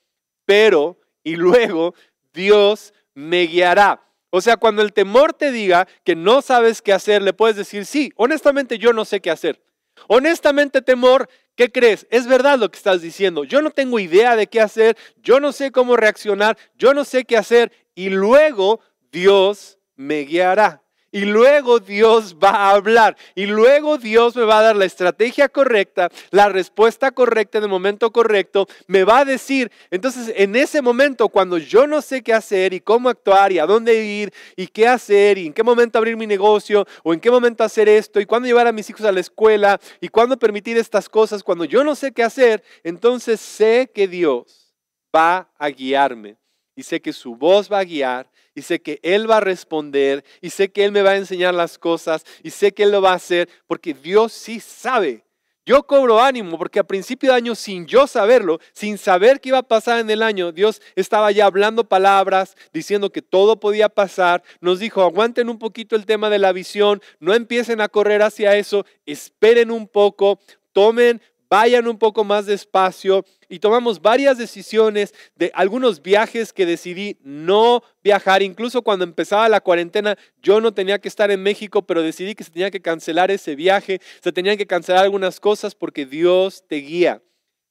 pero, 0.45 0.99
y 1.23 1.37
luego 1.37 1.95
Dios 2.33 2.93
me 3.15 3.43
guiará. 3.43 4.03
O 4.31 4.41
sea, 4.41 4.57
cuando 4.57 4.83
el 4.83 4.93
temor 4.93 5.33
te 5.33 5.51
diga 5.51 5.87
que 6.05 6.15
no 6.15 6.41
sabes 6.41 6.83
qué 6.83 6.93
hacer, 6.93 7.21
le 7.23 7.33
puedes 7.33 7.57
decir, 7.57 7.85
sí, 7.85 8.13
honestamente 8.17 8.79
yo 8.79 8.93
no 8.93 9.05
sé 9.05 9.21
qué 9.21 9.31
hacer. 9.31 9.63
Honestamente, 10.09 10.83
temor, 10.83 11.29
¿qué 11.57 11.71
crees? 11.71 12.07
Es 12.11 12.27
verdad 12.27 12.59
lo 12.59 12.71
que 12.71 12.79
estás 12.79 13.03
diciendo. 13.03 13.45
Yo 13.45 13.61
no 13.61 13.71
tengo 13.71 13.99
idea 13.99 14.37
de 14.37 14.47
qué 14.47 14.61
hacer, 14.61 14.97
yo 15.17 15.41
no 15.41 15.53
sé 15.53 15.73
cómo 15.73 15.97
reaccionar, 15.97 16.57
yo 16.77 16.95
no 16.95 17.05
sé 17.05 17.25
qué 17.25 17.37
hacer 17.37 17.73
y 17.95 18.09
luego 18.11 18.81
Dios 19.11 19.79
me 19.97 20.21
guiará. 20.21 20.83
Y 21.13 21.23
luego 21.23 21.81
Dios 21.81 22.37
va 22.43 22.51
a 22.51 22.71
hablar. 22.71 23.17
Y 23.35 23.47
luego 23.47 23.99
Dios 23.99 24.37
me 24.37 24.45
va 24.45 24.61
a 24.61 24.63
dar 24.63 24.77
la 24.77 24.85
estrategia 24.85 25.49
correcta, 25.49 26.09
la 26.31 26.49
respuesta 26.49 27.11
correcta 27.11 27.59
en 27.59 27.65
el 27.65 27.71
momento 27.71 28.13
correcto. 28.13 28.69
Me 28.87 29.03
va 29.05 29.21
a 29.21 29.25
decir, 29.25 29.73
entonces 29.91 30.33
en 30.37 30.55
ese 30.55 30.83
momento, 30.83 31.29
cuando 31.29 31.59
yo 31.59 31.87
no 31.87 32.01
sé 32.01 32.23
qué 32.23 32.33
hacer 32.33 32.73
y 32.73 32.81
cómo 32.81 33.09
actuar 33.09 33.51
y 33.53 33.59
a 33.59 33.67
dónde 33.67 34.05
ir 34.05 34.33
y 34.57 34.69
qué 34.69 34.87
hacer 34.87 35.39
y 35.39 35.47
en 35.47 35.53
qué 35.53 35.63
momento 35.63 35.99
abrir 35.99 36.17
mi 36.17 36.27
negocio 36.27 36.87
o 37.03 37.13
en 37.13 37.21
qué 37.21 37.31
momento 37.31 37.65
hacer 37.65 37.89
esto 37.89 38.21
y 38.21 38.27
cuándo 38.27 38.47
llevar 38.47 38.67
a 38.67 38.73
mis 38.73 38.89
hijos 38.89 39.05
a 39.05 39.13
la 39.13 39.21
escuela 39.21 39.81
y 40.01 40.09
cuándo 40.09 40.39
permitir 40.39 40.77
estas 40.77 41.09
cosas, 41.09 41.43
cuando 41.43 41.65
yo 41.65 41.83
no 41.83 41.95
sé 41.95 42.13
qué 42.13 42.23
hacer, 42.23 42.63
entonces 42.85 43.41
sé 43.41 43.91
que 43.93 44.07
Dios 44.07 44.75
va 45.15 45.51
a 45.59 45.69
guiarme 45.69 46.40
y 46.81 46.83
sé 46.83 47.03
que 47.03 47.13
su 47.13 47.37
voz 47.37 47.71
va 47.71 47.81
a 47.81 47.85
guiar 47.85 48.27
y 48.55 48.63
sé 48.63 48.81
que 48.81 49.01
Él 49.03 49.31
va 49.31 49.37
a 49.37 49.41
responder 49.41 50.25
y 50.41 50.49
sé 50.49 50.73
que 50.73 50.83
Él 50.83 50.93
me 50.93 51.03
va 51.03 51.11
a 51.11 51.17
enseñar 51.19 51.53
las 51.53 51.77
cosas 51.77 52.25
y 52.43 52.49
sé 52.49 52.73
que 52.73 52.85
Él 52.85 52.93
lo 52.93 53.03
va 53.03 53.13
a 53.13 53.17
hacer 53.17 53.51
porque 53.67 53.93
Dios 53.93 54.33
sí 54.33 54.61
sabe. 54.61 55.23
Yo 55.67 55.83
cobro 55.83 56.19
ánimo 56.19 56.57
porque 56.57 56.79
a 56.79 56.85
principio 56.85 57.33
de 57.33 57.37
año, 57.37 57.55
sin 57.55 57.85
yo 57.87 58.07
saberlo, 58.07 58.61
sin 58.73 58.97
saber 58.97 59.43
qué 59.43 59.51
iba 59.51 59.59
a 59.59 59.63
pasar 59.63 59.99
en 59.99 60.09
el 60.09 60.23
año, 60.23 60.53
Dios 60.53 60.81
estaba 60.97 61.31
ya 61.33 61.45
hablando 61.45 61.85
palabras, 61.85 62.57
diciendo 62.73 63.13
que 63.13 63.21
todo 63.21 63.61
podía 63.61 63.91
pasar. 63.91 64.43
Nos 64.63 64.79
dijo, 64.79 65.03
aguanten 65.03 65.51
un 65.51 65.59
poquito 65.59 65.97
el 65.97 66.07
tema 66.07 66.31
de 66.31 66.39
la 66.39 66.53
visión, 66.53 67.03
no 67.19 67.35
empiecen 67.35 67.83
a 67.83 67.91
correr 67.91 68.23
hacia 68.23 68.57
eso, 68.57 68.87
esperen 69.05 69.71
un 69.71 69.87
poco, 69.87 70.41
tomen 70.73 71.21
vayan 71.51 71.89
un 71.89 71.99
poco 71.99 72.23
más 72.23 72.47
despacio 72.47 73.25
y 73.49 73.59
tomamos 73.59 74.01
varias 74.01 74.39
decisiones 74.39 75.13
de 75.35 75.51
algunos 75.53 76.01
viajes 76.01 76.53
que 76.53 76.65
decidí 76.65 77.19
no 77.23 77.83
viajar. 78.05 78.43
Incluso 78.43 78.83
cuando 78.83 79.05
empezaba 79.05 79.49
la 79.49 79.61
cuarentena, 79.61 80.17
yo 80.41 80.61
no 80.61 80.73
tenía 80.73 81.01
que 81.01 81.09
estar 81.09 81.31
en 81.33 81.43
México, 81.43 81.83
pero 81.83 82.03
decidí 82.03 82.37
que 82.37 82.45
se 82.45 82.53
tenía 82.53 82.71
que 82.71 82.81
cancelar 82.81 83.33
ese 83.33 83.57
viaje, 83.57 84.01
se 84.23 84.31
tenían 84.31 84.57
que 84.57 84.67
cancelar 84.67 85.03
algunas 85.03 85.41
cosas 85.41 85.75
porque 85.75 86.07
Dios 86.07 86.65
te 86.69 86.77
guía. 86.77 87.21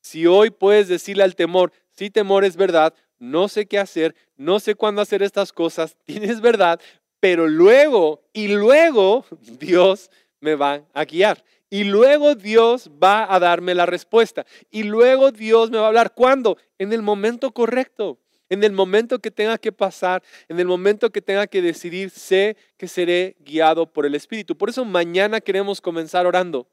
Si 0.01 0.27
hoy 0.27 0.49
puedes 0.49 0.89
decirle 0.89 1.23
al 1.23 1.35
temor, 1.35 1.71
si 1.91 2.09
temor 2.09 2.43
es 2.43 2.57
verdad, 2.57 2.93
no 3.17 3.47
sé 3.47 3.65
qué 3.65 3.79
hacer, 3.79 4.13
no 4.35 4.59
sé 4.59 4.75
cuándo 4.75 5.01
hacer 5.01 5.23
estas 5.23 5.53
cosas, 5.53 5.95
tienes 6.05 6.41
verdad, 6.41 6.81
pero 7.21 7.47
luego 7.47 8.21
y 8.33 8.49
luego 8.49 9.25
Dios 9.59 10.11
me 10.41 10.55
va 10.55 10.83
a 10.93 11.05
guiar. 11.05 11.43
Y 11.69 11.83
luego 11.83 12.35
Dios 12.35 12.89
va 13.01 13.33
a 13.33 13.39
darme 13.39 13.75
la 13.75 13.85
respuesta. 13.85 14.45
Y 14.71 14.83
luego 14.83 15.31
Dios 15.31 15.69
me 15.69 15.77
va 15.77 15.85
a 15.85 15.87
hablar. 15.87 16.13
¿Cuándo? 16.13 16.57
En 16.77 16.93
el 16.93 17.01
momento 17.01 17.51
correcto. 17.51 18.17
En 18.49 18.63
el 18.63 18.71
momento 18.71 19.19
que 19.19 19.29
tenga 19.29 19.59
que 19.59 19.71
pasar, 19.71 20.23
en 20.47 20.59
el 20.59 20.65
momento 20.65 21.11
que 21.11 21.21
tenga 21.21 21.45
que 21.45 21.61
decidir, 21.61 22.09
sé 22.09 22.57
que 22.77 22.87
seré 22.87 23.35
guiado 23.41 23.85
por 23.85 24.07
el 24.07 24.15
Espíritu. 24.15 24.57
Por 24.57 24.69
eso 24.69 24.83
mañana 24.85 25.39
queremos 25.39 25.81
comenzar 25.81 26.25
orando. 26.25 26.67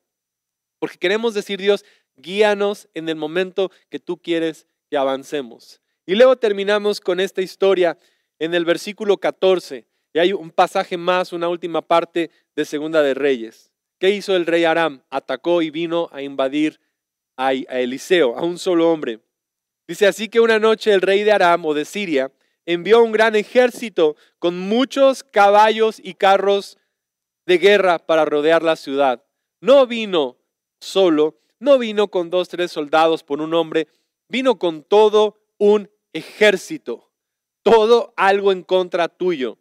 Porque 0.79 0.97
queremos 0.97 1.35
decir, 1.35 1.61
Dios, 1.61 1.85
guíanos 2.17 2.89
en 2.95 3.11
el 3.11 3.17
momento 3.17 3.71
que 3.91 3.99
tú 3.99 4.17
quieres 4.17 4.67
que 4.89 4.97
avancemos. 4.97 5.83
Y 6.07 6.15
luego 6.15 6.37
terminamos 6.37 7.01
con 7.01 7.21
esta 7.21 7.43
historia 7.43 7.99
en 8.39 8.55
el 8.55 8.65
versículo 8.65 9.19
14. 9.19 9.87
Y 10.17 10.19
hay 10.19 10.33
un 10.33 10.51
pasaje 10.51 10.97
más, 10.97 11.35
una 11.35 11.47
última 11.47 11.83
parte 11.83 12.31
de 12.55 12.65
Segunda 12.65 13.03
de 13.03 13.13
Reyes. 13.13 13.71
¿Qué 13.99 14.09
hizo 14.09 14.35
el 14.35 14.47
rey 14.47 14.65
Aram? 14.65 15.03
Atacó 15.11 15.61
y 15.61 15.69
vino 15.69 16.09
a 16.11 16.23
invadir 16.23 16.81
a 17.37 17.53
Eliseo, 17.53 18.35
a 18.35 18.43
un 18.43 18.59
solo 18.59 18.91
hombre. 18.91 19.21
Dice 19.87 20.07
así 20.07 20.31
que 20.31 20.41
una 20.41 20.59
noche 20.59 20.95
el 20.95 21.03
rey 21.03 21.23
de 21.23 21.33
Aram 21.33 21.67
o 21.67 21.75
de 21.75 21.85
Siria 21.85 22.33
envió 22.65 23.05
un 23.05 23.13
gran 23.13 23.37
ejército 23.37 24.17
con 24.39 24.59
muchos 24.59 25.23
caballos 25.23 26.01
y 26.03 26.15
carros 26.15 26.79
de 27.45 27.59
guerra 27.59 27.99
para 27.99 28.25
rodear 28.25 28.63
la 28.63 28.77
ciudad. 28.77 29.23
No 29.61 29.87
vino 29.87 30.39
solo, 30.81 31.39
no 31.59 31.77
vino 31.77 32.09
con 32.09 32.31
dos, 32.31 32.49
tres 32.49 32.73
soldados 32.73 33.23
por 33.23 33.43
un 33.43 33.53
hombre, 33.53 33.87
vino 34.31 34.59
con 34.59 34.83
todo 34.83 35.37
un 35.59 35.91
ejército, 36.15 37.13
todo 37.63 38.15
algo 38.17 38.51
en 38.51 38.63
contra 38.63 39.09
tuyo. 39.09 39.59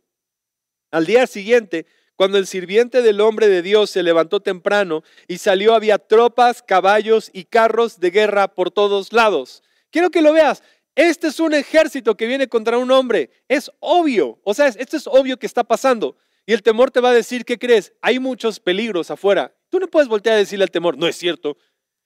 Al 0.92 1.06
día 1.06 1.28
siguiente, 1.28 1.86
cuando 2.16 2.38
el 2.38 2.48
sirviente 2.48 3.02
del 3.02 3.20
hombre 3.20 3.48
de 3.48 3.62
Dios 3.62 3.90
se 3.90 4.04
levantó 4.04 4.40
temprano 4.40 5.04
y 5.28 5.38
salió, 5.38 5.74
había 5.74 5.98
tropas, 5.98 6.64
caballos 6.64 7.30
y 7.34 7.44
carros 7.44 8.00
de 8.00 8.12
guerra 8.12 8.48
por 8.48 8.72
todos 8.72 9.12
lados. 9.12 9.64
Quiero 9.92 10.10
que 10.10 10.22
lo 10.22 10.34
veas. 10.34 10.64
Este 10.96 11.28
es 11.28 11.42
un 11.42 11.54
ejército 11.54 12.16
que 12.16 12.26
viene 12.26 12.48
contra 12.48 12.78
un 12.78 12.90
hombre. 12.92 13.32
Es 13.50 13.70
obvio. 13.80 14.40
O 14.44 14.54
sea, 14.54 14.68
esto 14.68 14.96
es 14.96 15.08
obvio 15.08 15.38
que 15.38 15.46
está 15.46 15.64
pasando. 15.66 16.16
Y 16.46 16.54
el 16.54 16.64
temor 16.64 16.92
te 16.92 17.02
va 17.02 17.10
a 17.10 17.14
decir, 17.14 17.44
¿qué 17.44 17.58
crees? 17.58 17.92
Hay 18.02 18.20
muchos 18.20 18.60
peligros 18.60 19.12
afuera. 19.12 19.54
Tú 19.70 19.80
no 19.80 19.88
puedes 19.88 20.08
voltear 20.08 20.36
a 20.36 20.40
decirle 20.40 20.64
al 20.64 20.72
temor, 20.72 20.98
no 20.98 21.08
es 21.08 21.18
cierto. 21.18 21.58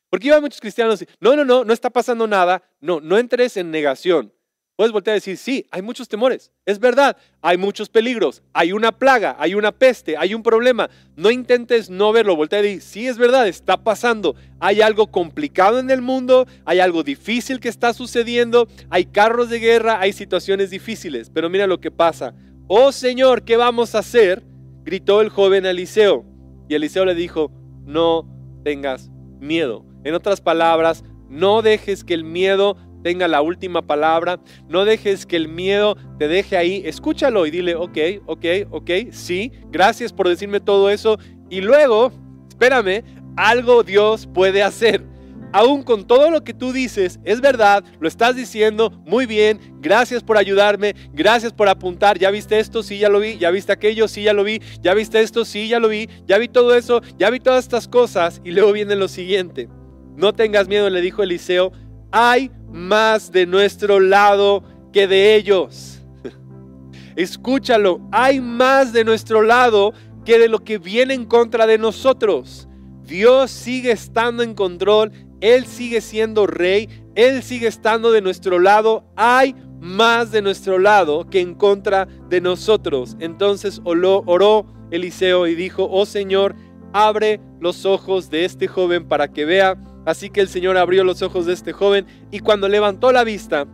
Porque 0.10 0.28
iba 0.28 0.42
muchos 0.42 0.62
cristianos, 0.62 1.06
no, 1.20 1.36
no, 1.36 1.46
no, 1.46 1.64
no 1.64 1.74
está 1.74 1.92
pasando 1.92 2.26
nada. 2.26 2.64
No, 2.80 3.00
no 3.00 3.20
entres 3.20 3.58
en 3.58 3.70
negación. 3.70 4.34
Puedes 4.80 4.94
voltear 4.94 5.12
a 5.12 5.16
decir, 5.16 5.36
sí, 5.36 5.66
hay 5.72 5.82
muchos 5.82 6.08
temores. 6.08 6.54
Es 6.66 6.80
verdad, 6.80 7.18
hay 7.42 7.58
muchos 7.58 7.90
peligros. 7.90 8.44
Hay 8.54 8.72
una 8.72 8.94
plaga, 8.94 9.36
hay 9.38 9.54
una 9.54 9.74
peste, 9.74 10.16
hay 10.16 10.34
un 10.34 10.42
problema. 10.42 10.90
No 11.18 11.32
intentes 11.32 11.90
no 11.90 12.14
verlo. 12.14 12.38
Voltea 12.38 12.62
y 12.62 12.64
decir, 12.64 12.82
sí, 12.82 13.06
es 13.06 13.18
verdad, 13.18 13.50
está 13.50 13.84
pasando. 13.84 14.38
Hay 14.62 14.80
algo 14.80 15.08
complicado 15.08 15.80
en 15.80 15.90
el 15.90 16.02
mundo, 16.02 16.48
hay 16.64 16.80
algo 16.80 17.04
difícil 17.04 17.60
que 17.60 17.68
está 17.68 17.94
sucediendo, 17.94 18.70
hay 18.90 19.04
carros 19.04 19.50
de 19.50 19.60
guerra, 19.60 20.00
hay 20.00 20.14
situaciones 20.14 20.70
difíciles. 20.70 21.30
Pero 21.30 21.50
mira 21.50 21.68
lo 21.68 21.82
que 21.82 21.92
pasa. 21.92 22.34
Oh 22.70 22.94
Señor, 22.94 23.44
¿qué 23.44 23.58
vamos 23.58 23.96
a 23.96 24.00
hacer? 24.00 24.46
Gritó 24.84 25.20
el 25.20 25.28
joven 25.28 25.66
Eliseo. 25.66 26.24
Y 26.70 26.76
Eliseo 26.76 27.04
le 27.04 27.16
dijo, 27.16 27.52
no 27.84 28.26
tengas 28.64 29.10
miedo. 29.42 29.86
En 30.06 30.14
otras 30.14 30.40
palabras, 30.40 31.04
no 31.28 31.62
dejes 31.62 32.06
que 32.06 32.14
el 32.14 32.24
miedo 32.24 32.78
tenga 33.04 33.28
la 33.28 33.42
última 33.42 33.82
palabra. 33.82 34.40
No 34.68 34.86
dejes 34.86 35.26
que 35.26 35.36
el 35.36 35.48
miedo 35.48 35.98
te 36.18 36.28
deje 36.28 36.58
ahí. 36.58 36.82
Escúchalo 36.86 37.46
y 37.46 37.52
dile, 37.52 37.76
ok, 37.76 37.98
ok, 38.26 38.46
ok, 38.72 38.92
sí, 39.12 39.52
gracias 39.72 40.14
por 40.14 40.28
decirme 40.28 40.60
todo 40.60 40.90
eso. 40.90 41.18
Y 41.50 41.62
luego, 41.62 42.12
espérame, 42.50 43.04
algo 43.36 43.84
Dios 43.84 44.28
puede 44.34 44.64
hacer. 44.64 45.04
Aún 45.52 45.82
con 45.82 46.06
todo 46.06 46.30
lo 46.30 46.44
que 46.44 46.54
tú 46.54 46.72
dices, 46.72 47.20
es 47.24 47.42
verdad, 47.42 47.84
lo 48.00 48.08
estás 48.08 48.36
diciendo 48.36 48.92
muy 49.08 49.26
bien, 49.26 49.60
gracias 49.82 50.22
por 50.22 50.38
ayudarme, 50.38 50.94
gracias 51.12 51.54
por 51.54 51.70
apuntar, 51.70 52.20
ya 52.20 52.30
viste 52.30 52.60
esto, 52.60 52.84
sí, 52.84 53.00
ya 53.00 53.10
lo 53.10 53.20
vi, 53.20 53.40
ya 53.40 53.50
viste 53.50 53.72
aquello, 53.72 54.08
sí, 54.08 54.22
ya 54.22 54.34
lo 54.34 54.44
vi, 54.44 54.62
ya 54.82 54.94
viste 54.94 55.22
esto, 55.22 55.46
sí, 55.46 55.68
ya 55.68 55.80
lo 55.80 55.88
vi, 55.88 56.08
ya 56.28 56.38
vi 56.38 56.50
todo 56.50 56.76
eso, 56.76 57.02
ya 57.18 57.32
vi 57.32 57.40
todas 57.40 57.64
estas 57.64 57.88
cosas 57.88 58.42
y 58.44 58.52
luego 58.52 58.74
viene 58.74 58.96
lo 58.96 59.08
siguiente. 59.08 59.70
No 60.16 60.34
tengas 60.34 60.68
miedo, 60.68 60.88
le 60.88 61.02
dijo 61.02 61.24
Eliseo, 61.24 61.72
hay 62.12 62.52
más 62.72 63.32
de 63.32 63.46
nuestro 63.46 64.00
lado 64.00 64.64
que 64.92 65.08
de 65.08 65.36
ellos. 65.36 66.02
Escúchalo, 67.16 68.02
hay 68.12 68.40
más 68.40 68.94
de 68.94 69.04
nuestro 69.04 69.42
lado 69.42 69.94
que 70.26 70.40
de 70.40 70.50
lo 70.50 70.60
que 70.60 70.78
viene 70.78 71.14
en 71.14 71.26
contra 71.26 71.66
de 71.68 71.78
nosotros. 71.78 72.68
Dios 73.04 73.50
sigue 73.50 73.92
estando 73.92 74.44
en 74.44 74.54
control, 74.54 75.12
Él 75.42 75.66
sigue 75.66 76.02
siendo 76.02 76.46
rey, 76.46 76.88
Él 77.16 77.42
sigue 77.42 77.68
estando 77.68 78.12
de 78.12 78.22
nuestro 78.22 78.60
lado. 78.60 79.06
Hay 79.16 79.56
más 79.80 80.32
de 80.32 80.42
nuestro 80.42 80.78
lado 80.78 81.30
que 81.30 81.40
en 81.40 81.56
contra 81.56 82.08
de 82.30 82.42
nosotros. 82.42 83.18
Entonces 83.20 83.82
oró 83.84 84.66
Eliseo 84.92 85.48
y 85.48 85.56
dijo, 85.56 85.88
oh 85.90 86.06
Señor, 86.06 86.56
abre 86.94 87.40
los 87.60 87.86
ojos 87.86 88.30
de 88.30 88.46
este 88.46 88.68
joven 88.68 89.08
para 89.08 89.30
que 89.30 89.46
vea. 89.46 89.78
Así 90.06 90.30
que 90.30 90.42
el 90.42 90.48
Señor 90.48 90.78
abrió 90.78 91.04
los 91.04 91.22
ojos 91.22 91.46
de 91.46 91.54
este 91.54 91.74
joven 91.74 92.06
y 92.32 92.40
cuando 92.40 92.68
levantó 92.68 93.12
la 93.12 93.24
vista, 93.24 93.68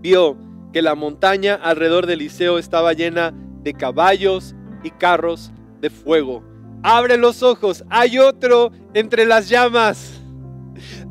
vio 0.00 0.36
que 0.72 0.82
la 0.82 0.94
montaña 0.94 1.54
alrededor 1.54 2.06
de 2.06 2.14
Eliseo 2.14 2.58
estaba 2.58 2.92
llena 2.92 3.34
de 3.62 3.74
caballos 3.74 4.54
y 4.82 4.90
carros 4.90 5.52
de 5.80 5.90
fuego. 5.90 6.42
Abre 6.82 7.16
los 7.16 7.42
ojos, 7.42 7.84
hay 7.90 8.18
otro 8.18 8.72
entre 8.94 9.24
las 9.24 9.48
llamas. 9.48 10.18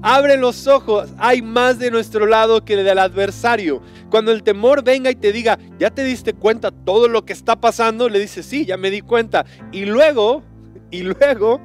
Abre 0.02 0.36
los 0.36 0.68
ojos, 0.68 1.14
hay 1.18 1.42
más 1.42 1.80
de 1.80 1.92
nuestro 1.92 2.26
lado 2.26 2.66
que 2.66 2.76
del 2.76 3.00
adversario. 3.00 3.82
Cuando 4.10 4.32
el 4.32 4.44
temor 4.44 4.84
venga 4.84 5.12
y 5.12 5.16
te 5.16 5.32
diga, 5.32 5.58
¿ya 5.80 5.92
te 5.92 6.04
diste 6.04 6.34
cuenta 6.34 6.72
todo 6.72 7.08
lo 7.08 7.24
que 7.24 7.34
está 7.34 7.56
pasando? 7.62 8.10
Le 8.10 8.20
dices, 8.20 8.46
sí, 8.46 8.66
ya 8.66 8.78
me 8.78 8.90
di 8.90 9.02
cuenta. 9.02 9.46
Y 9.72 9.86
luego, 9.86 10.44
y 10.90 11.04
luego, 11.04 11.62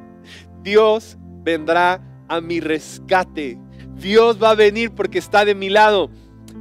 Dios 0.62 1.16
vendrá 1.42 2.00
a 2.28 2.40
mi 2.40 2.60
rescate. 2.60 3.58
Dios 3.96 4.42
va 4.42 4.50
a 4.50 4.54
venir 4.54 4.92
porque 4.92 5.18
está 5.18 5.44
de 5.44 5.54
mi 5.54 5.70
lado. 5.70 6.10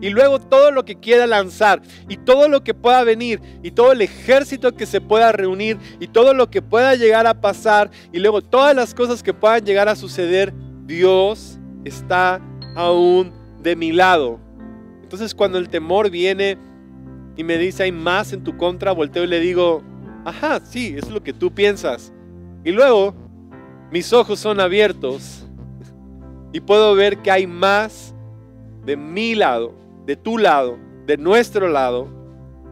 Y 0.01 0.09
luego 0.09 0.39
todo 0.39 0.71
lo 0.71 0.83
que 0.83 0.99
quiera 0.99 1.25
lanzar 1.25 1.81
y 2.09 2.17
todo 2.17 2.49
lo 2.49 2.63
que 2.63 2.73
pueda 2.73 3.03
venir 3.03 3.41
y 3.63 3.71
todo 3.71 3.93
el 3.93 4.01
ejército 4.01 4.75
que 4.75 4.85
se 4.85 4.99
pueda 4.99 5.31
reunir 5.31 5.77
y 5.99 6.07
todo 6.07 6.33
lo 6.33 6.49
que 6.49 6.61
pueda 6.61 6.95
llegar 6.95 7.25
a 7.27 7.39
pasar 7.39 7.91
y 8.11 8.19
luego 8.19 8.41
todas 8.41 8.75
las 8.75 8.93
cosas 8.93 9.23
que 9.23 9.33
puedan 9.33 9.65
llegar 9.65 9.87
a 9.87 9.95
suceder, 9.95 10.53
Dios 10.85 11.59
está 11.85 12.41
aún 12.75 13.31
de 13.61 13.75
mi 13.75 13.93
lado. 13.93 14.39
Entonces 15.01 15.33
cuando 15.33 15.57
el 15.57 15.69
temor 15.69 16.09
viene 16.09 16.57
y 17.37 17.43
me 17.43 17.57
dice 17.57 17.83
hay 17.83 17.91
más 17.91 18.33
en 18.33 18.43
tu 18.43 18.57
contra, 18.57 18.91
volteo 18.91 19.23
y 19.23 19.27
le 19.27 19.39
digo, 19.39 19.81
ajá, 20.25 20.59
sí, 20.59 20.95
es 20.97 21.09
lo 21.09 21.23
que 21.23 21.31
tú 21.31 21.53
piensas. 21.53 22.11
Y 22.65 22.71
luego 22.71 23.15
mis 23.91 24.11
ojos 24.11 24.39
son 24.39 24.59
abiertos 24.59 25.44
y 26.55 26.61
puedo 26.61 26.95
ver 26.95 27.17
que 27.17 27.31
hay 27.31 27.47
más 27.47 28.15
de 28.85 28.95
mi 28.95 29.35
lado, 29.35 29.73
de 30.05 30.15
tu 30.15 30.37
lado, 30.37 30.77
de 31.05 31.17
nuestro 31.17 31.67
lado, 31.67 32.07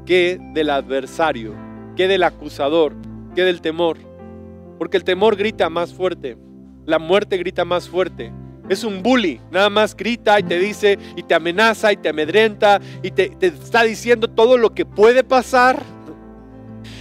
que 0.06 0.39
del 0.54 0.69
adversario, 0.69 1.54
que 1.98 2.08
del 2.08 2.24
acusador, 2.24 2.93
que 3.36 3.43
del 3.43 3.60
temor. 3.60 3.98
Porque 4.80 4.96
el 4.96 5.04
temor 5.04 5.36
grita 5.36 5.69
más 5.69 5.93
fuerte, 5.93 6.38
la 6.86 6.98
muerte 6.98 7.36
grita 7.36 7.65
más 7.65 7.89
fuerte. 7.89 8.32
Es 8.69 8.86
un 8.86 9.04
bully, 9.04 9.41
nada 9.52 9.69
más 9.69 9.98
grita 9.98 10.39
y 10.39 10.43
te 10.43 10.60
dice 10.60 10.98
y 11.17 11.24
te 11.24 11.34
amenaza 11.34 11.91
y 11.91 11.98
te 11.98 12.08
amedrenta 12.08 12.80
y 13.02 13.12
te, 13.12 13.32
te 13.32 13.48
está 13.48 13.84
diciendo 13.84 14.30
todo 14.30 14.58
lo 14.58 14.74
que 14.74 14.86
puede 14.86 15.26
pasar. 15.26 15.84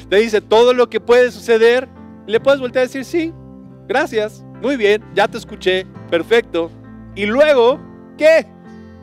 Te 0.08 0.16
dice 0.16 0.40
todo 0.40 0.74
lo 0.74 0.90
que 0.90 0.98
puede 0.98 1.30
suceder. 1.30 1.88
Y 2.26 2.32
le 2.32 2.40
puedes 2.40 2.58
voltear 2.58 2.82
a 2.82 2.86
decir, 2.88 3.04
sí, 3.04 3.32
gracias, 3.86 4.44
muy 4.62 4.76
bien, 4.76 5.02
ya 5.14 5.26
te 5.26 5.38
escuché, 5.38 5.86
perfecto. 6.08 6.70
Y 7.16 7.26
luego, 7.26 7.80
¿qué? 8.16 8.46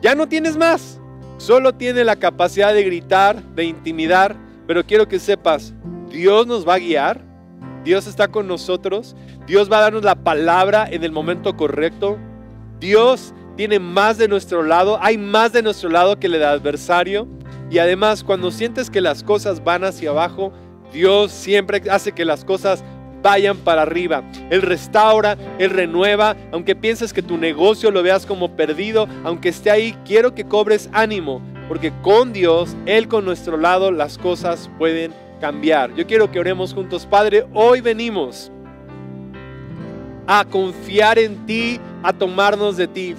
Ya 0.00 0.14
no 0.14 0.26
tienes 0.26 0.56
más. 0.56 0.98
Solo 1.36 1.74
tiene 1.74 2.02
la 2.02 2.16
capacidad 2.16 2.72
de 2.72 2.82
gritar, 2.82 3.42
de 3.54 3.64
intimidar, 3.64 4.36
pero 4.66 4.84
quiero 4.84 5.06
que 5.06 5.18
sepas, 5.18 5.74
Dios 6.10 6.46
nos 6.46 6.66
va 6.66 6.74
a 6.74 6.78
guiar, 6.78 7.22
Dios 7.84 8.06
está 8.06 8.28
con 8.28 8.46
nosotros, 8.46 9.14
Dios 9.46 9.70
va 9.70 9.78
a 9.78 9.82
darnos 9.82 10.02
la 10.02 10.16
palabra 10.16 10.86
en 10.90 11.04
el 11.04 11.12
momento 11.12 11.56
correcto, 11.56 12.18
Dios 12.78 13.34
tiene 13.56 13.78
más 13.78 14.16
de 14.16 14.28
nuestro 14.28 14.62
lado, 14.62 14.98
hay 15.02 15.18
más 15.18 15.52
de 15.52 15.62
nuestro 15.62 15.90
lado 15.90 16.18
que 16.18 16.26
el 16.26 16.32
del 16.32 16.44
adversario. 16.44 17.28
Y 17.70 17.78
además, 17.78 18.24
cuando 18.24 18.50
sientes 18.50 18.90
que 18.90 19.00
las 19.00 19.22
cosas 19.22 19.62
van 19.62 19.84
hacia 19.84 20.10
abajo, 20.10 20.52
Dios 20.92 21.30
siempre 21.30 21.82
hace 21.90 22.12
que 22.12 22.24
las 22.24 22.44
cosas 22.44 22.82
vayan 23.22 23.56
para 23.58 23.82
arriba. 23.82 24.22
Él 24.50 24.62
restaura, 24.62 25.36
Él 25.58 25.70
renueva. 25.70 26.36
Aunque 26.52 26.76
pienses 26.76 27.12
que 27.12 27.22
tu 27.22 27.36
negocio 27.36 27.90
lo 27.90 28.02
veas 28.02 28.26
como 28.26 28.56
perdido, 28.56 29.08
aunque 29.24 29.50
esté 29.50 29.70
ahí, 29.70 29.96
quiero 30.04 30.34
que 30.34 30.44
cobres 30.44 30.88
ánimo, 30.92 31.40
porque 31.68 31.92
con 32.02 32.32
Dios, 32.32 32.76
Él 32.86 33.08
con 33.08 33.24
nuestro 33.24 33.56
lado, 33.56 33.90
las 33.90 34.18
cosas 34.18 34.70
pueden 34.78 35.12
cambiar. 35.40 35.94
Yo 35.94 36.06
quiero 36.06 36.30
que 36.30 36.40
oremos 36.40 36.74
juntos, 36.74 37.06
Padre, 37.06 37.46
hoy 37.54 37.80
venimos 37.80 38.50
a 40.26 40.44
confiar 40.44 41.18
en 41.18 41.46
ti, 41.46 41.80
a 42.02 42.12
tomarnos 42.12 42.76
de 42.76 42.88
ti. 42.88 43.14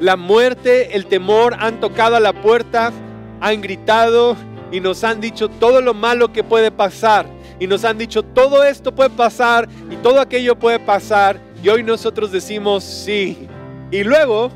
La 0.00 0.16
muerte, 0.16 0.96
el 0.96 1.06
temor 1.06 1.56
han 1.58 1.80
tocado 1.80 2.16
a 2.16 2.20
la 2.20 2.32
puerta, 2.32 2.92
han 3.40 3.60
gritado 3.60 4.36
y 4.70 4.80
nos 4.80 5.02
han 5.04 5.20
dicho 5.20 5.48
todo 5.48 5.80
lo 5.80 5.94
malo 5.94 6.32
que 6.32 6.44
puede 6.44 6.70
pasar 6.70 7.26
y 7.60 7.66
nos 7.66 7.84
han 7.84 7.98
dicho 7.98 8.22
todo 8.22 8.64
esto 8.64 8.94
puede 8.94 9.10
pasar 9.10 9.68
y 9.90 9.96
todo 9.96 10.20
aquello 10.20 10.58
puede 10.58 10.78
pasar 10.78 11.40
y 11.62 11.68
hoy 11.68 11.82
nosotros 11.82 12.30
decimos 12.30 12.84
sí. 12.84 13.48
Y 13.90 14.04
luego 14.04 14.50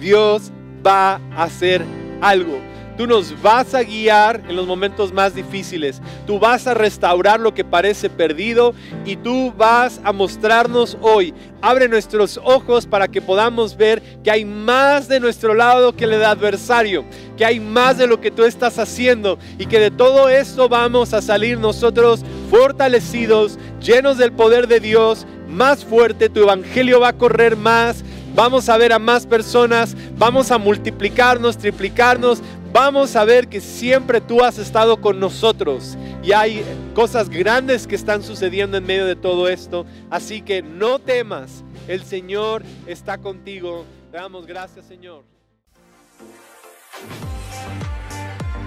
Dios 0.00 0.50
va 0.84 1.20
a 1.34 1.42
hacer 1.44 1.84
algo. 2.20 2.58
Tú 2.96 3.06
nos 3.06 3.40
vas 3.42 3.74
a 3.74 3.82
guiar 3.82 4.42
en 4.48 4.56
los 4.56 4.66
momentos 4.66 5.12
más 5.12 5.34
difíciles. 5.34 6.00
Tú 6.26 6.38
vas 6.38 6.66
a 6.66 6.74
restaurar 6.74 7.40
lo 7.40 7.52
que 7.52 7.64
parece 7.64 8.08
perdido 8.08 8.74
y 9.04 9.16
tú 9.16 9.52
vas 9.56 10.00
a 10.02 10.12
mostrarnos 10.12 10.96
hoy. 11.02 11.34
Abre 11.60 11.88
nuestros 11.88 12.40
ojos 12.42 12.86
para 12.86 13.08
que 13.08 13.20
podamos 13.20 13.76
ver 13.76 14.02
que 14.24 14.30
hay 14.30 14.44
más 14.44 15.08
de 15.08 15.20
nuestro 15.20 15.54
lado 15.54 15.94
que 15.94 16.04
el 16.04 16.24
adversario, 16.24 17.04
que 17.36 17.44
hay 17.44 17.60
más 17.60 17.98
de 17.98 18.06
lo 18.06 18.20
que 18.20 18.30
tú 18.30 18.44
estás 18.44 18.78
haciendo 18.78 19.38
y 19.58 19.66
que 19.66 19.78
de 19.78 19.90
todo 19.90 20.28
esto 20.28 20.68
vamos 20.68 21.12
a 21.12 21.20
salir 21.20 21.58
nosotros 21.58 22.20
fortalecidos, 22.50 23.58
llenos 23.80 24.16
del 24.16 24.32
poder 24.32 24.68
de 24.68 24.80
Dios, 24.80 25.26
más 25.48 25.84
fuerte, 25.84 26.28
tu 26.28 26.40
evangelio 26.40 27.00
va 27.00 27.08
a 27.08 27.12
correr 27.16 27.56
más, 27.56 28.04
vamos 28.34 28.68
a 28.68 28.76
ver 28.76 28.92
a 28.92 28.98
más 28.98 29.26
personas, 29.26 29.96
vamos 30.18 30.50
a 30.50 30.58
multiplicarnos, 30.58 31.56
triplicarnos, 31.56 32.42
vamos 32.76 33.16
a 33.16 33.24
ver 33.24 33.48
que 33.48 33.62
siempre 33.62 34.20
tú 34.20 34.44
has 34.44 34.58
estado 34.58 35.00
con 35.00 35.18
nosotros 35.18 35.96
y 36.22 36.32
hay 36.32 36.62
cosas 36.94 37.30
grandes 37.30 37.86
que 37.86 37.94
están 37.94 38.22
sucediendo 38.22 38.76
en 38.76 38.84
medio 38.84 39.06
de 39.06 39.16
todo 39.16 39.48
esto. 39.48 39.86
Así 40.10 40.42
que 40.42 40.60
no 40.60 40.98
temas, 40.98 41.64
el 41.88 42.04
Señor 42.04 42.62
está 42.86 43.16
contigo. 43.16 43.86
Te 44.10 44.18
damos 44.18 44.46
gracias, 44.46 44.84
Señor. 44.84 45.24